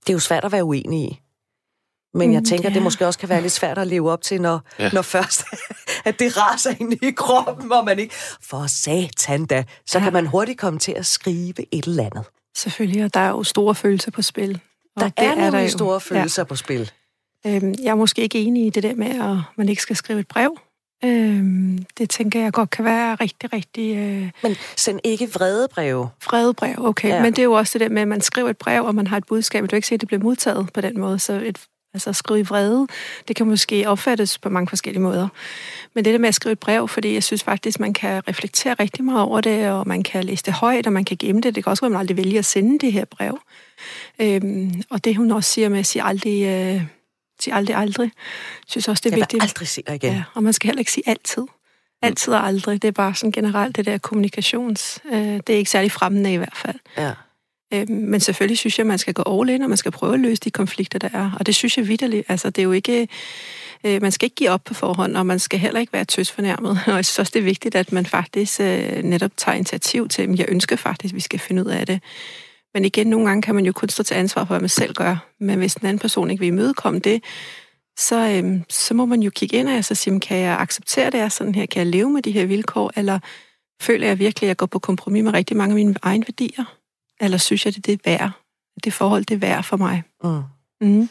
[0.00, 1.20] det er jo svært at være uenig i.
[2.14, 2.74] Men jeg mm, tænker, ja.
[2.74, 4.90] det måske også kan være lidt svært at leve op til, når, ja.
[4.92, 5.44] når først
[6.04, 8.14] at det raser ind i kroppen, hvor man ikke...
[8.42, 10.04] For satan da, så ja.
[10.04, 12.24] kan man hurtigt komme til at skrive et eller andet.
[12.56, 14.60] Selvfølgelig, og der er jo store følelser på spil.
[14.96, 16.44] Og der er, er der jo store følelser ja.
[16.44, 16.90] på spil.
[17.46, 20.20] Øhm, jeg er måske ikke enig i det der med, at man ikke skal skrive
[20.20, 20.58] et brev.
[21.04, 23.96] Øhm, det tænker jeg godt kan være rigtig, rigtig...
[23.96, 24.30] Øh...
[24.42, 26.08] Men send ikke vrede breve.
[26.24, 27.08] Vrede brev, okay.
[27.08, 27.22] Ja.
[27.22, 29.06] Men det er jo også det der med, at man skriver et brev, og man
[29.06, 31.18] har et budskab, og du ikke se, at det bliver modtaget på den måde.
[31.18, 31.58] Så et
[31.98, 32.86] Altså at skrive i vrede,
[33.28, 35.28] det kan måske opfattes på mange forskellige måder.
[35.94, 38.74] Men det der med at skrive et brev, fordi jeg synes faktisk, man kan reflektere
[38.74, 41.54] rigtig meget over det, og man kan læse det højt, og man kan gemme det.
[41.54, 43.38] Det kan også være, at man aldrig vælger at sende det her brev.
[44.18, 46.82] Øhm, og det hun også siger med at sige aldrig, øh,
[47.40, 48.12] Sig aldrig, aldrig.
[48.66, 49.42] Synes også, det er jeg vigtigt.
[49.42, 50.12] Jeg aldrig dig igen.
[50.12, 51.42] Ja, og man skal heller ikke sige altid.
[52.02, 52.82] Altid og aldrig.
[52.82, 55.00] Det er bare sådan generelt det der kommunikations...
[55.12, 56.78] Øh, det er ikke særlig fremmende i hvert fald.
[56.96, 57.12] Ja.
[57.74, 60.14] Øh, men selvfølgelig synes jeg, at man skal gå all in, og man skal prøve
[60.14, 61.30] at løse de konflikter, der er.
[61.38, 62.30] Og det synes jeg vidderligt.
[62.30, 63.08] Altså, det er jo ikke...
[63.86, 66.70] Øh, man skal ikke give op på forhånd, og man skal heller ikke være tøsfornærmet.
[66.86, 70.22] Og jeg synes også, det er vigtigt, at man faktisk øh, netop tager initiativ til,
[70.22, 72.00] at jeg ønsker faktisk, at vi skal finde ud af det.
[72.74, 74.94] Men igen, nogle gange kan man jo kun stå til ansvar for, hvad man selv
[74.94, 75.16] gør.
[75.40, 77.22] Men hvis den anden person ikke vil imødekomme det,
[77.98, 81.20] så, øhm, så må man jo kigge ind og så sige, kan jeg acceptere det
[81.20, 81.66] er sådan her?
[81.66, 82.92] Kan jeg leve med de her vilkår?
[82.96, 83.18] Eller
[83.80, 86.77] føler jeg virkelig, at jeg går på kompromis med rigtig mange af mine egne værdier?
[87.20, 88.30] Eller synes jeg, det, det er værd?
[88.84, 90.02] Det forhold, det er værd for mig?
[90.24, 90.42] Mm.
[90.80, 91.08] Mm.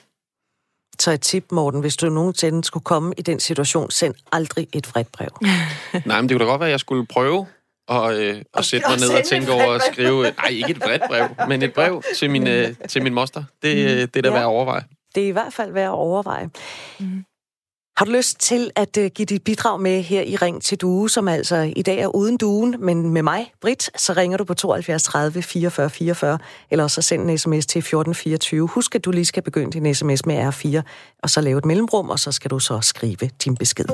[1.00, 4.90] Så et tip, Morten, hvis du nogensinde skulle komme i den situation, send aldrig et
[4.90, 5.30] vredt brev.
[6.06, 7.48] Nej, men det kunne da godt være, at jeg skulle prøve
[7.88, 11.02] og, øh, og sætte mig ned og tænke over at skrive, nej, ikke et bredt
[11.08, 13.44] brev, men et brev til min, øh, til min moster.
[13.62, 14.34] Det, øh, det er da ja.
[14.34, 14.84] værd at overveje.
[15.16, 16.50] Det er i hvert fald værd at overveje.
[17.00, 17.26] Mm.
[17.98, 21.10] Har du lyst til at øh, give dit bidrag med her i Ring til Due,
[21.10, 24.54] som altså i dag er uden duen, men med mig, Britt, så ringer du på
[24.54, 26.40] 72 30 44 44,
[26.72, 28.68] eller så send en sms til 1424.
[28.68, 30.82] Husk, at du lige skal begynde din sms med R4,
[31.24, 33.86] og så lave et mellemrum, og så skal du så skrive din besked.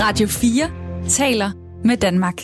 [0.00, 0.70] Radio 4
[1.08, 1.50] taler
[1.84, 2.42] med Danmark.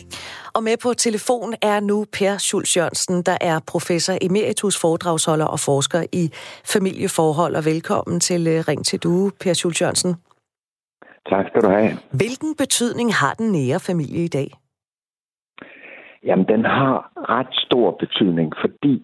[0.59, 5.61] Og med på telefon er nu Per Schulz Jørgensen, der er professor emeritus, foredragsholder og
[5.68, 6.24] forsker i
[6.74, 7.54] familieforhold.
[7.61, 10.12] Og velkommen til øh, Ring til Due, Per Schulz Jørgensen.
[11.30, 11.90] Tak skal du have.
[12.20, 14.48] Hvilken betydning har den nære familie i dag?
[16.28, 16.94] Jamen, den har
[17.34, 18.94] ret stor betydning, fordi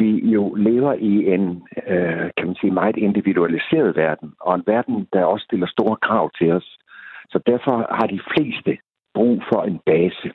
[0.00, 1.44] vi jo lever i en,
[1.92, 6.30] øh, kan man sige, meget individualiseret verden, og en verden, der også stiller store krav
[6.38, 6.68] til os.
[7.32, 8.72] Så derfor har de fleste
[9.14, 10.28] brug for en base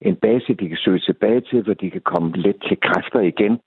[0.00, 3.60] en base, de kan søge tilbage til, hvor de kan komme lidt til kræfter igen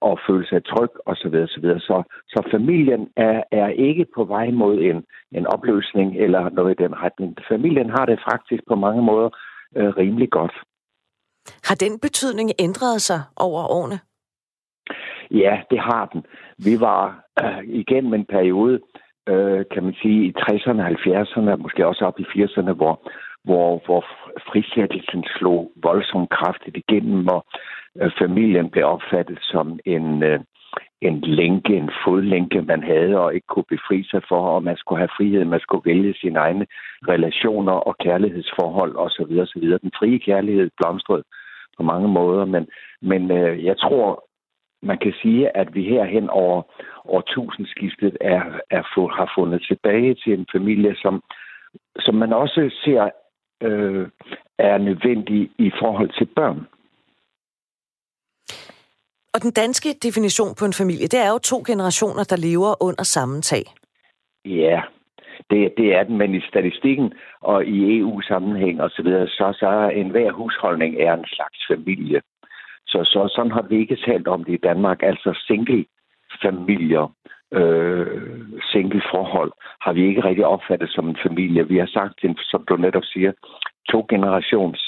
[0.00, 1.36] og føle sig tryg osv.
[1.46, 1.80] Så, videre.
[1.80, 6.82] så, så familien er, er ikke på vej mod en, en opløsning eller noget i
[6.82, 7.36] den retning.
[7.48, 9.30] Familien har det faktisk på mange måder
[9.76, 10.52] øh, rimelig godt.
[11.64, 13.98] Har den betydning ændret sig over årene?
[15.30, 16.24] Ja, det har den.
[16.58, 18.80] Vi var øh, igennem en periode,
[19.28, 22.94] øh, kan man sige, i 60'erne, 70'erne, måske også op i 80'erne, hvor,
[23.46, 24.04] hvor, hvor
[24.48, 27.46] frisættelsen slog voldsomt kraftigt igennem, og
[28.00, 30.40] øh, familien blev opfattet som en, øh,
[31.00, 34.98] en lænke, en fodlænke, man havde og ikke kunne befri sig for, og man skulle
[34.98, 36.66] have frihed, man skulle vælge sine egne
[37.08, 39.32] relationer og kærlighedsforhold osv.
[39.44, 39.62] osv.
[39.62, 41.24] Den frie kærlighed blomstrede
[41.76, 42.66] på mange måder, men,
[43.02, 44.24] men øh, jeg tror,
[44.82, 46.62] man kan sige, at vi herhen over
[47.04, 48.82] årtusindskiftet er, er,
[49.16, 51.22] har fundet tilbage til en familie, som,
[51.98, 53.10] som man også ser
[53.62, 54.08] øh,
[54.58, 56.66] er nødvendig i forhold til børn.
[59.34, 63.04] Og den danske definition på en familie, det er jo to generationer, der lever under
[63.04, 63.64] samme tag.
[64.44, 64.80] Ja,
[65.50, 69.66] det, det er den, men i statistikken og i EU-sammenhæng osv., så, videre, så, så
[69.66, 72.20] er enhver husholdning er en slags familie.
[72.86, 75.02] Så, så sådan har vi ikke talt om det i Danmark.
[75.02, 75.84] Altså single
[76.42, 77.12] familier
[77.56, 78.06] øh,
[78.72, 81.68] single-forhold har vi ikke rigtig opfattet som en familie.
[81.68, 83.32] Vi har sagt, som du netop siger,
[83.90, 84.80] to generations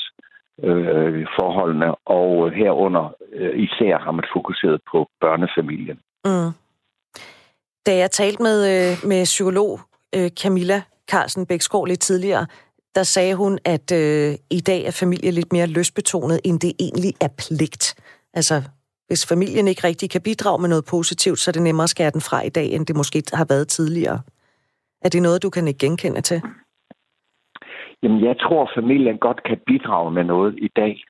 [0.62, 5.98] øh, forholdene, og herunder øh, især har man fokuseret på børnefamilien.
[6.24, 6.50] Mm.
[7.86, 9.80] Da jeg talte med, øh, med psykolog
[10.16, 12.46] øh, Camilla Carlsen Bæksgaard lidt tidligere,
[12.94, 17.12] der sagde hun, at øh, i dag er familie lidt mere løsbetonet, end det egentlig
[17.20, 17.94] er pligt.
[18.34, 18.62] Altså,
[19.08, 22.10] hvis familien ikke rigtig kan bidrage med noget positivt, så er det nemmere at skære
[22.10, 24.20] den fra i dag, end det måske har været tidligere.
[25.04, 26.42] Er det noget, du kan ikke genkende til?
[28.02, 31.04] Jamen, jeg tror, familien godt kan bidrage med noget i dag.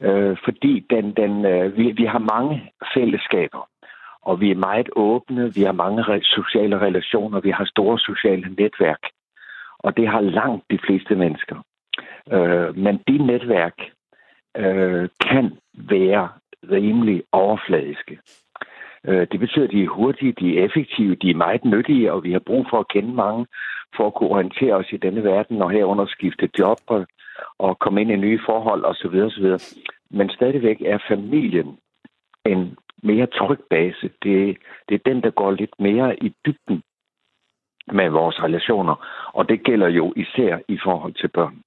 [0.00, 3.68] Øh, fordi den, den, øh, vi, vi har mange fællesskaber,
[4.22, 8.54] og vi er meget åbne, vi har mange re- sociale relationer, vi har store sociale
[8.58, 9.02] netværk,
[9.78, 11.56] og det har langt de fleste mennesker.
[12.32, 13.76] Øh, men de netværk
[14.56, 16.28] øh, kan være
[16.70, 18.18] rimelig overfladiske.
[19.04, 22.24] Øh, det betyder, at de er hurtige, de er effektive, de er meget nyttige, og
[22.24, 23.46] vi har brug for at kende mange
[23.96, 27.06] for at kunne orientere os i denne verden, og herunder skifte job og,
[27.58, 29.16] og komme ind i nye forhold osv.
[29.28, 29.48] osv.
[30.10, 31.78] Men stadigvæk er familien
[32.46, 34.10] en mere tryg base.
[34.22, 34.56] Det,
[34.88, 36.82] det er den, der går lidt mere i dybden
[37.92, 38.94] med vores relationer,
[39.34, 41.62] og det gælder jo især i forhold til børn.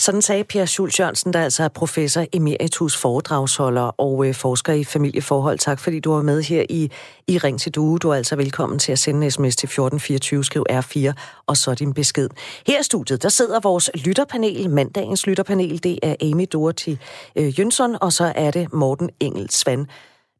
[0.00, 4.84] Sådan sagde Per Schulz Jørgensen, der altså er professor emeritus foredragsholder og øh, forsker i
[4.84, 5.58] familieforhold.
[5.58, 6.90] Tak fordi du var med her i,
[7.26, 7.98] i Ring til Due.
[7.98, 11.12] Du er altså velkommen til at sende en sms til 1424, skriv R4,
[11.46, 12.28] og så din besked.
[12.66, 15.82] Her i studiet, der sidder vores lytterpanel, mandagens lytterpanel.
[15.82, 16.96] Det er Amy Dorothy
[17.36, 19.86] øh, Jønsson, og så er det Morten Engel Svan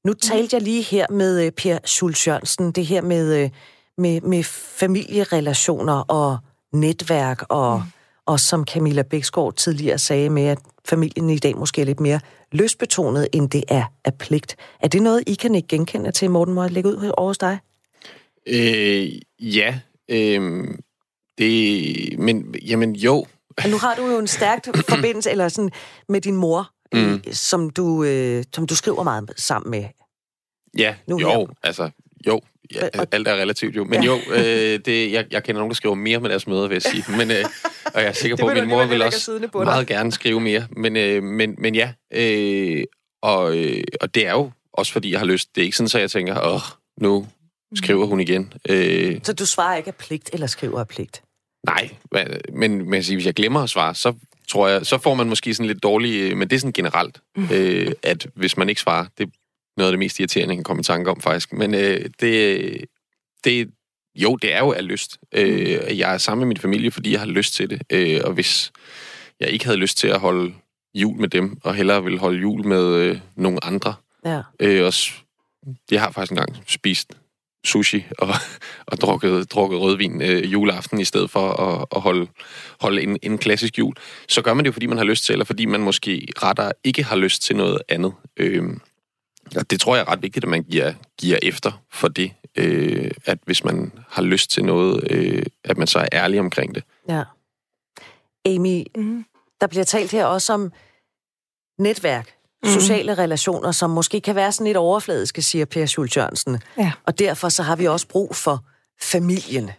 [0.04, 3.50] Nu talte jeg lige her med øh, Per Schultz Jørgensen, det her med, øh,
[3.98, 4.42] med, med
[4.78, 6.38] familierelationer og
[6.72, 7.99] netværk, og, mm.
[8.30, 12.20] Og som Camilla Bæksgaard tidligere sagde med, at familien i dag måske er lidt mere
[12.52, 14.56] løsbetonet, end det er af pligt.
[14.80, 17.38] Er det noget, I kan ikke genkende til, Morten, må jeg lægge ud over hos
[17.38, 17.58] dig?
[18.46, 20.68] Øh, ja, øh,
[21.38, 23.26] det, men jamen jo.
[23.64, 25.70] Og nu har du jo en stærk forbindelse eller sådan,
[26.08, 27.22] med din mor, mm.
[27.32, 29.84] som, du, øh, som du skriver meget sammen med.
[30.78, 31.46] Ja, nu jo, her.
[31.62, 31.90] altså,
[32.26, 32.40] jo,
[32.74, 33.84] ja, alt er relativt jo.
[33.84, 34.06] Men ja.
[34.06, 36.82] jo, øh, det, jeg, jeg kender nogen, der skriver mere med deres møder, vil jeg
[36.82, 37.04] sige.
[37.18, 37.44] Men, øh,
[37.94, 40.66] og jeg er sikker på, at min mor vil også meget gerne skrive mere.
[40.76, 42.84] Men, øh, men, men ja, øh,
[43.22, 45.48] og, øh, og det er jo også, fordi jeg har lyst.
[45.54, 46.60] Det er ikke sådan, så jeg tænker, åh,
[47.00, 47.26] nu
[47.74, 48.52] skriver hun igen.
[48.68, 51.22] Øh, så du svarer ikke af pligt, eller skriver af pligt?
[51.66, 51.90] Nej,
[52.52, 54.14] men, men hvis jeg glemmer at svare, så
[54.48, 57.48] tror jeg, så får man måske sådan lidt dårlig, men det er sådan generelt, mm.
[57.52, 59.30] øh, at hvis man ikke svarer, det
[59.80, 61.52] noget af det mest irriterende, jeg kan komme i tanke om faktisk.
[61.52, 62.84] Men øh, det,
[63.44, 63.70] det,
[64.14, 65.18] jo, det er jo af lyst.
[65.34, 65.98] Øh, mm.
[65.98, 67.82] jeg er sammen med min familie, fordi jeg har lyst til det.
[67.90, 68.72] Øh, og hvis
[69.40, 70.54] jeg ikke havde lyst til at holde
[70.94, 74.42] jul med dem, og hellere vil holde jul med øh, nogle andre, ja.
[74.60, 75.10] øh, også,
[75.90, 77.12] jeg har faktisk engang spist
[77.64, 78.28] sushi og,
[78.90, 82.26] og drukket, drukket rødvin øh, juleaften i stedet for at, at holde,
[82.80, 83.94] holde en, en klassisk jul,
[84.28, 86.72] så gør man det jo, fordi man har lyst til, eller fordi man måske retter
[86.84, 88.12] ikke har lyst til noget andet.
[88.36, 88.62] Øh,
[89.56, 93.10] og det tror jeg er ret vigtigt, at man giver, giver efter for det, øh,
[93.24, 96.84] at hvis man har lyst til noget, øh, at man så er ærlig omkring det.
[97.08, 97.22] Ja.
[98.46, 99.24] Amy, mm.
[99.60, 100.72] der bliver talt her også om
[101.78, 102.68] netværk mm.
[102.70, 106.62] sociale relationer, som måske kan være sådan lidt overfladiske, siger Per Schultz Jørgensen.
[106.78, 106.92] Ja.
[107.06, 108.64] Og derfor så har vi også brug for
[109.00, 109.70] familien.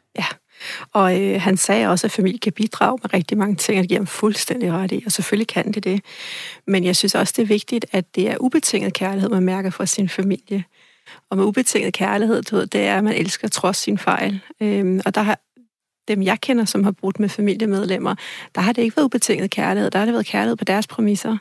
[0.93, 3.89] Og øh, han sagde også, at familie kan bidrage med rigtig mange ting, og det
[3.89, 6.01] giver ham fuldstændig ret i, og selvfølgelig kan det det.
[6.67, 9.85] Men jeg synes også, det er vigtigt, at det er ubetinget kærlighed, man mærker fra
[9.85, 10.63] sin familie.
[11.29, 14.39] Og med ubetinget kærlighed, det er, at man elsker trods sin fejl.
[14.61, 15.39] Øhm, og der har
[16.07, 18.15] dem, jeg kender, som har brudt med familiemedlemmer,
[18.55, 19.91] der har det ikke været ubetinget kærlighed.
[19.91, 21.37] Der har det været kærlighed på deres præmisser.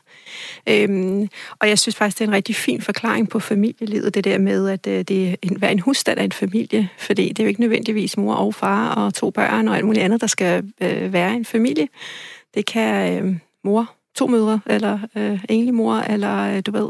[0.68, 4.38] Øhm, og jeg synes faktisk, det er en rigtig fin forklaring på familielivet, det der
[4.38, 6.88] med, at øh, det er en, hver en husstand er en familie.
[6.98, 10.04] Fordi det er jo ikke nødvendigvis mor og far og to børn og alt muligt
[10.04, 11.88] andet, der skal øh, være en familie.
[12.54, 16.88] Det kan øh, mor to mødre, eller øh, enlig mor, eller øh, du ved.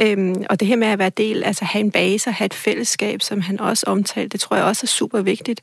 [0.00, 2.54] Øhm, og det her med at være del, altså have en base og have et
[2.54, 5.60] fællesskab, som han også omtalte, det tror jeg også er super vigtigt.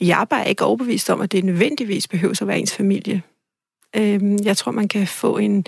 [0.00, 3.22] Jeg er bare ikke overbevist om, at det nødvendigvis behøver at være ens familie.
[3.96, 5.64] Øhm, jeg tror, man kan få en,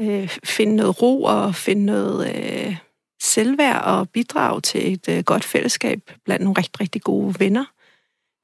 [0.00, 2.76] øh, finde noget ro og finde noget øh,
[3.22, 7.64] selvværd og bidrage til et øh, godt fællesskab blandt nogle rigtig, rigtig gode venner.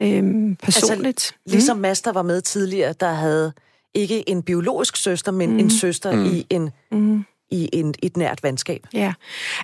[0.02, 1.06] Øhm, personligt.
[1.06, 1.82] Altså, ligesom mm.
[1.82, 3.52] Master var med tidligere, der havde
[3.94, 5.58] ikke en biologisk søster, men mm.
[5.58, 6.24] en søster mm.
[6.24, 7.24] i en mm.
[7.50, 8.86] i en, et nært venskab.
[8.92, 9.12] Ja,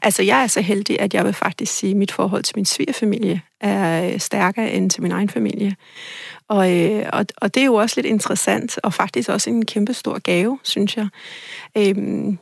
[0.03, 2.65] altså jeg er så heldig, at jeg vil faktisk sige, at mit forhold til min
[2.65, 5.77] svigerfamilie er øh, stærkere end til min egen familie.
[6.49, 9.95] Og, øh, og, og det er jo også lidt interessant, og faktisk også en kæmpe
[9.95, 11.09] stor gave, synes jeg.
[11.77, 12.39] Øhm,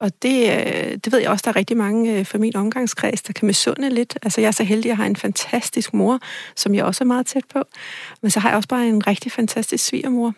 [0.00, 3.32] og det, øh, det ved jeg også, der er rigtig mange fra min omgangskreds, der
[3.32, 4.18] kan misunde lidt.
[4.22, 6.20] Altså jeg er så heldig, at jeg har en fantastisk mor,
[6.56, 7.62] som jeg også er meget tæt på.
[8.22, 10.34] Men så har jeg også bare en rigtig fantastisk svigermor.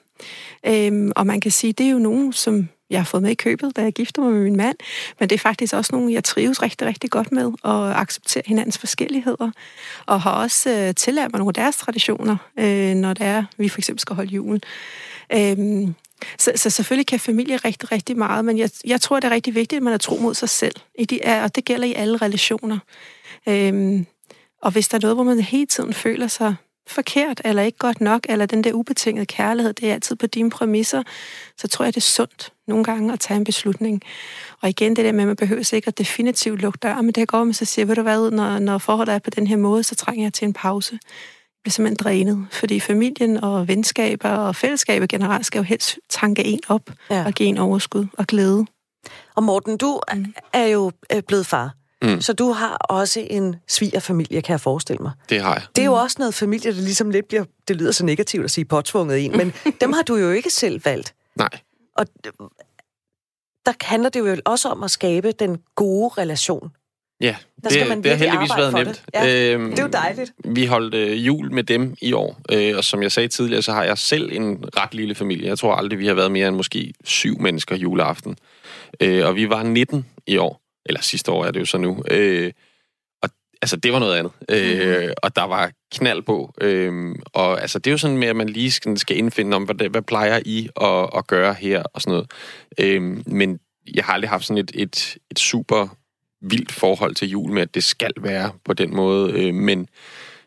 [0.66, 3.35] Øhm, og man kan sige, det er jo nogen, som jeg har fået med i
[3.35, 4.77] købet, da jeg gifter mig med min mand,
[5.21, 8.79] men det er faktisk også nogen, jeg trives rigtig, rigtig godt med, og accepterer hinandens
[8.79, 9.51] forskelligheder,
[10.07, 13.68] og har også øh, tillært mig nogle af deres traditioner, øh, når det er, vi
[13.68, 14.61] for eksempel skal holde julen.
[15.33, 15.95] Øhm,
[16.39, 19.55] så, så selvfølgelig kan familie rigtig, rigtig meget, men jeg, jeg tror, det er rigtig
[19.55, 22.16] vigtigt, at man er tro mod sig selv, i de, og det gælder i alle
[22.16, 22.79] relationer.
[23.49, 24.07] Øhm,
[24.62, 26.55] og hvis der er noget, hvor man hele tiden føler sig
[26.89, 30.51] forkert, eller ikke godt nok, eller den der ubetingede kærlighed, det er altid på dine
[30.51, 31.03] præmisser,
[31.59, 34.03] så tror jeg, det er sundt nogle gange at tage en beslutning.
[34.62, 37.28] Og igen, det der med, at man behøver ikke at definitivt lukke dør, men det
[37.28, 39.83] går, man så siger, ved du hvad, når, når forholdet er på den her måde,
[39.83, 40.93] så trænger jeg til en pause.
[40.93, 46.45] Jeg bliver simpelthen drænet, fordi familien og venskaber og fællesskaber generelt skal jo helst tanke
[46.45, 47.24] en op ja.
[47.26, 48.66] og give en overskud og glæde.
[49.37, 50.35] Og Morten, du mm.
[50.53, 51.80] er jo øh, blevet far.
[52.03, 52.20] Mm.
[52.20, 55.12] Så du har også en svigerfamilie, kan jeg forestille mig.
[55.28, 55.62] Det har jeg.
[55.76, 58.51] Det er jo også noget familie, der ligesom lidt bliver, det lyder så negativt at
[58.51, 61.14] sige påtvunget en, men dem har du jo ikke selv valgt.
[61.36, 61.48] Nej.
[61.96, 62.07] Og
[63.66, 66.70] der handler det jo også om at skabe den gode relation.
[67.20, 68.88] Ja, der det, skal man det har heldigvis været nemt.
[68.88, 69.03] Det.
[69.14, 70.32] Ja, øhm, det er jo dejligt.
[70.44, 73.72] Vi holdt øh, jul med dem i år, øh, og som jeg sagde tidligere, så
[73.72, 75.48] har jeg selv en ret lille familie.
[75.48, 78.36] Jeg tror aldrig, vi har været mere end måske syv mennesker juleaften.
[79.01, 80.61] Øh, og vi var 19 i år.
[80.87, 82.03] Eller sidste år er det jo så nu.
[82.11, 82.53] Øh,
[83.22, 83.31] og
[83.62, 84.33] altså, det var noget andet.
[84.49, 85.12] Øh, mm.
[85.22, 86.55] Og der var knald på.
[86.61, 89.64] Øh, og altså, det er jo sådan med, at man lige skal, skal indfinde om,
[89.64, 92.31] hvad, hvad plejer I at, at gøre her og sådan noget.
[92.78, 93.61] Øh, men
[93.95, 95.89] jeg har aldrig haft sådan et, et, et super
[96.41, 99.33] vildt forhold til jul med, at det skal være på den måde.
[99.33, 99.89] Øh, men,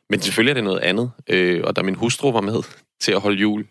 [0.09, 1.11] men selvfølgelig er det noget andet.
[1.29, 2.63] Øh, og da min hustru var med
[3.01, 3.65] til at holde jul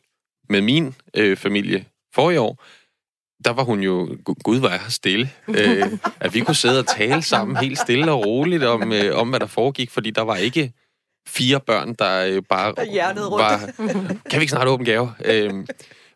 [0.49, 1.85] med min øh, familie
[2.15, 2.65] for i år,
[3.45, 5.87] der var hun jo, gud var jeg stille, øh,
[6.21, 9.41] at vi kunne sidde og tale sammen helt stille og roligt om, øh, om hvad
[9.41, 10.73] der foregik, fordi der var ikke
[11.29, 12.75] fire børn, der øh, bare
[13.39, 13.71] var,
[14.31, 15.13] kan vi ikke snart åbne gave?
[15.25, 15.53] Øh,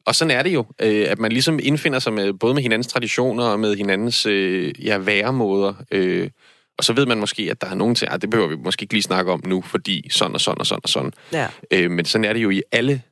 [0.06, 2.86] og sådan er det jo, øh, at man ligesom indfinder sig med både med hinandens
[2.86, 5.74] traditioner og med hinandens øh, ja, væremåder.
[5.90, 6.30] Øh,
[6.78, 8.82] og så ved man måske, at der er nogen til, at det behøver vi måske
[8.82, 11.12] ikke lige snakke om nu, fordi sådan og sådan og sådan og sådan.
[11.32, 11.46] Ja.
[11.70, 13.02] Øh, men sådan er det jo i alle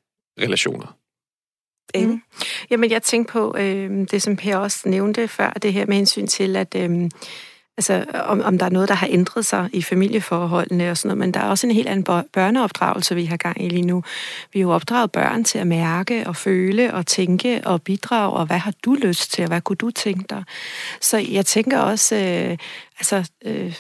[0.41, 0.97] relationer.
[1.95, 2.23] Mm.
[2.71, 6.27] Jamen, jeg tænkte på øh, det, som Per også nævnte før, det her med hensyn
[6.27, 7.11] til, at øh,
[7.77, 11.19] altså, om, om der er noget, der har ændret sig i familieforholdene og sådan noget,
[11.19, 14.03] men der er også en helt anden børneopdragelse, vi har gang i lige nu.
[14.53, 18.47] Vi har jo opdraget børn til at mærke og føle og tænke og bidrage, og
[18.47, 20.45] hvad har du lyst til, og hvad kunne du tænke dig?
[21.01, 22.59] Så jeg tænker også, øh,
[22.99, 23.31] altså...
[23.45, 23.75] Øh,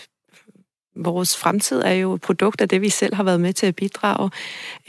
[0.97, 3.77] vores fremtid er jo et produkt af det, vi selv har været med til at
[3.77, 4.31] bidrage.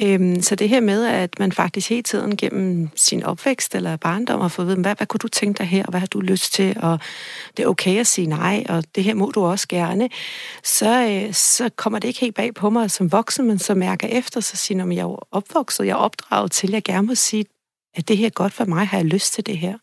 [0.01, 4.41] Øhm, så det her med, at man faktisk hele tiden gennem sin opvækst eller barndom
[4.41, 6.19] har fået at vide, hvad, hvad kunne du tænke dig her, og hvad har du
[6.19, 6.99] lyst til, og
[7.57, 10.09] det er okay at sige nej, og det her må du også gerne,
[10.63, 14.07] så, øh, så kommer det ikke helt bag på mig som voksen, men så mærker
[14.07, 17.15] efter, så siger jeg, jeg er opvokset, jeg er opdraget til, at jeg gerne må
[17.15, 17.45] sige,
[17.95, 19.77] at det her er godt for mig, har jeg lyst til det her.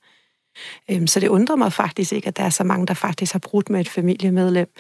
[0.91, 3.39] Øhm, så det undrer mig faktisk ikke, at der er så mange, der faktisk har
[3.39, 4.73] brudt med et familiemedlem,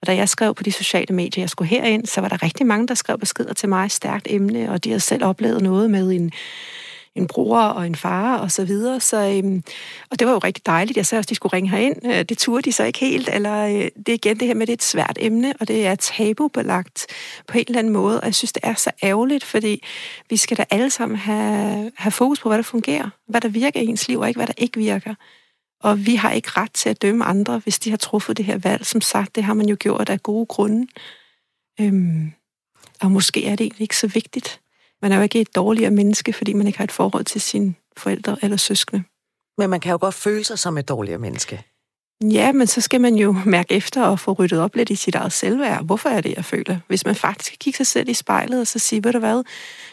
[0.00, 2.66] og da jeg skrev på de sociale medier, jeg skulle herind, så var der rigtig
[2.66, 6.10] mange, der skrev beskeder til mig, stærkt emne, og de havde selv oplevet noget med
[6.10, 6.32] en,
[7.14, 9.00] en bror og en far og så videre.
[9.00, 9.62] Så, øhm,
[10.10, 10.96] og det var jo rigtig dejligt.
[10.96, 11.96] Jeg sagde også, at de skulle ringe herind.
[12.06, 13.28] Øh, det turde de så ikke helt.
[13.32, 15.68] Eller øh, det er igen det her med, at det er et svært emne, og
[15.68, 17.06] det er tabubelagt
[17.46, 18.20] på en eller anden måde.
[18.20, 19.82] Og jeg synes, det er så ærgerligt, fordi
[20.30, 23.10] vi skal da alle sammen have, have fokus på, hvad der fungerer.
[23.28, 25.14] Hvad der virker i ens liv, og ikke hvad der ikke virker.
[25.86, 28.58] Og vi har ikke ret til at dømme andre, hvis de har truffet det her
[28.58, 28.86] valg.
[28.86, 30.86] Som sagt, det har man jo gjort af gode grunde.
[31.80, 32.32] Øhm,
[33.00, 34.60] og måske er det egentlig ikke så vigtigt.
[35.02, 37.74] Man er jo ikke et dårligere menneske, fordi man ikke har et forhold til sine
[37.96, 39.04] forældre eller søskende.
[39.58, 41.62] Men man kan jo godt føle sig som et dårligere menneske.
[42.24, 45.14] Ja, men så skal man jo mærke efter og få ryddet op lidt i sit
[45.14, 45.84] eget selvværd.
[45.84, 46.78] Hvorfor er det, jeg føler?
[46.88, 49.42] Hvis man faktisk kan kigge sig selv i spejlet og så sige, ved du hvad,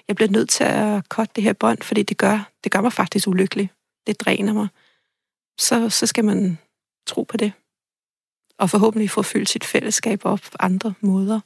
[0.07, 2.93] jeg bliver nødt til at korte det her bånd, fordi det gør, det gør mig
[2.93, 3.69] faktisk ulykkelig.
[4.07, 4.67] Det dræner mig
[5.59, 6.57] så, så skal man
[7.07, 7.51] tro på det.
[8.57, 11.39] Og forhåbentlig få fyldt sit fællesskab op på andre måder.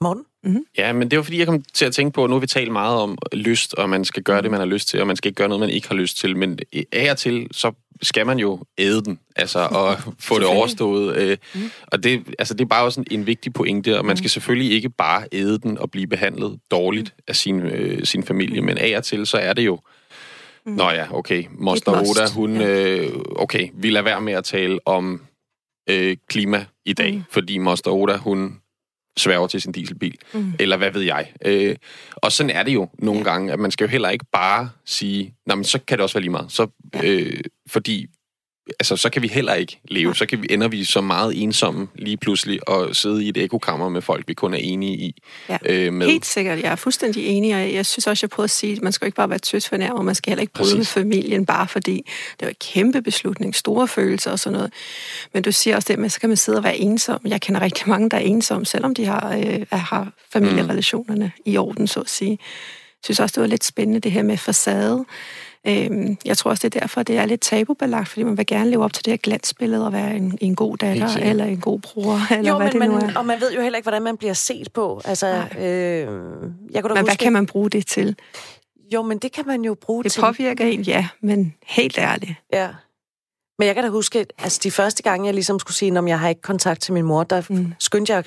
[0.00, 0.24] Morten?
[0.44, 0.64] Mm-hmm.
[0.78, 2.46] Ja, men det var fordi, jeg kom til at tænke på, at nu har vi
[2.46, 5.16] talt meget om lyst, og man skal gøre det, man har lyst til, og man
[5.16, 6.36] skal ikke gøre noget, man ikke har lyst til.
[6.36, 6.58] Men
[6.92, 11.16] af og til, så skal man jo æde den, altså, og få det overstået.
[11.16, 11.70] Øh, mm.
[11.86, 14.28] Og det, altså, det er bare også en, en vigtig pointe, og man skal mm.
[14.28, 17.22] selvfølgelig ikke bare æde den og blive behandlet dårligt mm.
[17.28, 20.01] af sin, øh, sin familie, men af og til, så er det jo Mm.
[20.66, 21.44] Nå ja, okay.
[21.50, 22.56] Moster Oda, hun...
[22.56, 22.96] Ja.
[22.96, 25.22] Øh, okay, vi lader være med at tale om
[25.90, 27.22] øh, klima i dag, mm.
[27.30, 28.60] fordi Moster Oda, hun
[29.16, 30.18] sværger til sin dieselbil.
[30.34, 30.52] Mm.
[30.58, 31.32] Eller hvad ved jeg.
[31.44, 31.76] Øh,
[32.16, 33.24] og sådan er det jo nogle ja.
[33.24, 36.14] gange, at man skal jo heller ikke bare sige, nej, men så kan det også
[36.14, 36.52] være lige meget.
[36.52, 36.66] Så,
[37.04, 38.06] øh, fordi
[38.66, 40.14] altså, så kan vi heller ikke leve.
[40.14, 43.88] Så kan vi, ender vi så meget ensomme lige pludselig og sidde i et ekokammer
[43.88, 45.22] med folk, vi kun er enige i.
[45.48, 46.06] Ja, øh, med.
[46.06, 46.62] helt sikkert.
[46.62, 49.06] Jeg er fuldstændig enig, og jeg synes også, jeg prøver at sige, at man skal
[49.06, 52.10] ikke bare være tøs for nærmere, man skal heller ikke bryde med familien, bare fordi
[52.40, 54.72] det var en kæmpe beslutning, store følelser og sådan noget.
[55.34, 57.20] Men du siger også det med, så kan man sidde og være ensom.
[57.24, 61.52] Jeg kender rigtig mange, der er ensomme, selvom de har, øh, har familierelationerne mm.
[61.52, 62.30] i orden, så at sige.
[62.30, 65.04] Jeg synes også, det var lidt spændende, det her med facade.
[65.66, 68.70] Øhm, jeg tror også, det er derfor, det er lidt tabubelagt, fordi man vil gerne
[68.70, 71.80] leve op til det her glansbillede og være en, en god datter eller en god
[71.80, 73.18] bror, eller jo, hvad men det nu man, er.
[73.18, 75.00] Og man ved jo heller ikke, hvordan man bliver set på.
[75.04, 75.26] Altså,
[75.58, 76.14] øh, jeg kunne
[76.70, 78.16] da men huske, hvad kan man bruge det til?
[78.92, 80.22] Jo, men det kan man jo bruge det til...
[80.22, 82.32] Det påvirker en, ja, men helt ærligt.
[82.52, 82.68] Ja.
[83.58, 86.20] Men jeg kan da huske, altså de første gange, jeg ligesom skulle sige, om jeg
[86.20, 87.72] har ikke kontakt til min mor, der mm.
[87.78, 88.24] skyndte jeg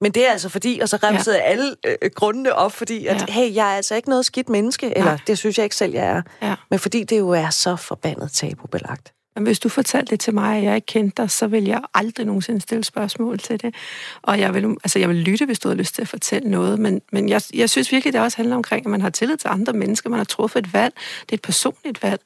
[0.00, 1.42] men det er altså fordi, og så remsede ja.
[1.42, 3.32] alle øh, grundene op, fordi, at ja.
[3.32, 5.18] hey, jeg er altså ikke noget skidt menneske, eller ja.
[5.26, 6.22] det synes jeg ikke selv, jeg er.
[6.42, 6.54] Ja.
[6.70, 9.12] Men fordi det jo er så forbandet tabubelagt.
[9.38, 11.80] Men hvis du fortalte det til mig, og jeg ikke kendte dig, så vil jeg
[11.94, 13.74] aldrig nogensinde stille spørgsmål til det.
[14.22, 16.78] Og jeg vil, altså jeg vil lytte, hvis du har lyst til at fortælle noget.
[16.78, 19.48] Men, men jeg, jeg synes virkelig, det også handler omkring, at man har tillid til
[19.48, 20.10] andre mennesker.
[20.10, 20.94] Man har truffet et valg.
[21.20, 22.20] Det er et personligt valg.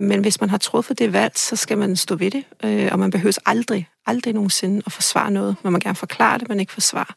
[0.00, 2.44] Men hvis man har truffet det valg, så skal man stå ved det.
[2.64, 5.56] Øh, og man behøver aldrig, aldrig nogensinde at forsvare noget.
[5.64, 7.14] Man må gerne forklare det, men ikke forsvare.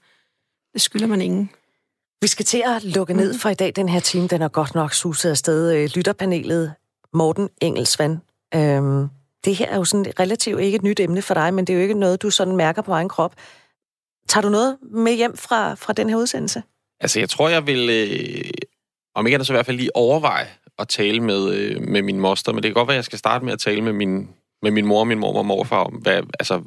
[0.73, 1.49] Det skylder man ingen.
[2.21, 3.73] Vi skal til at lukke ned for i dag.
[3.75, 5.73] Den her time, den er godt nok suset afsted.
[5.73, 6.73] Øh, lytterpanelet
[7.13, 8.17] Morten Engelsvand.
[8.55, 9.07] Øhm,
[9.45, 11.77] det her er jo sådan relativt ikke et nyt emne for dig, men det er
[11.77, 13.35] jo ikke noget, du sådan mærker på egen krop.
[14.29, 16.63] Tager du noget med hjem fra, fra den her udsendelse?
[16.99, 18.51] Altså, jeg tror, jeg vil, øh,
[19.15, 20.47] om ikke andet så i hvert fald lige overveje
[20.79, 23.19] at tale med, øh, med min moster, men det kan godt være, at jeg skal
[23.19, 24.29] starte med at tale med min,
[24.61, 26.61] med min mor, min mor og morfar om, hvad, altså,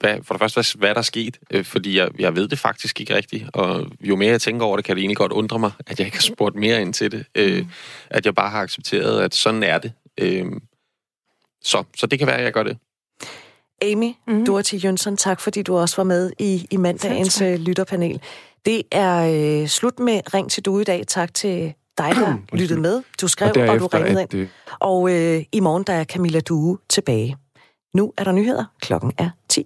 [0.00, 2.58] hvad, for det første, hvad, hvad der er sket, øh, fordi jeg, jeg ved det
[2.58, 5.58] faktisk ikke rigtigt, og jo mere jeg tænker over det, kan det egentlig godt undre
[5.58, 7.24] mig, at jeg ikke har spurgt mere ind til det.
[7.34, 7.68] Øh, mm.
[8.10, 9.92] At jeg bare har accepteret, at sådan er det.
[10.20, 10.46] Øh,
[11.62, 12.78] så, så det kan være, at jeg gør det.
[13.82, 14.46] Amy mm.
[14.46, 17.58] Dorothy Jønsson, tak fordi du også var med i, i mandagens tak.
[17.58, 18.20] lytterpanel.
[18.66, 21.04] Det er øh, slut med Ring til du i dag.
[21.06, 23.02] Tak til dig, der lyttede med.
[23.20, 24.28] Du skrev, og, og du ringede ind.
[24.28, 24.48] Det...
[24.80, 27.36] Og øh, i morgen der er Camilla Due tilbage.
[27.94, 28.64] Nu er der nyheder.
[28.80, 29.64] Klokken er 10.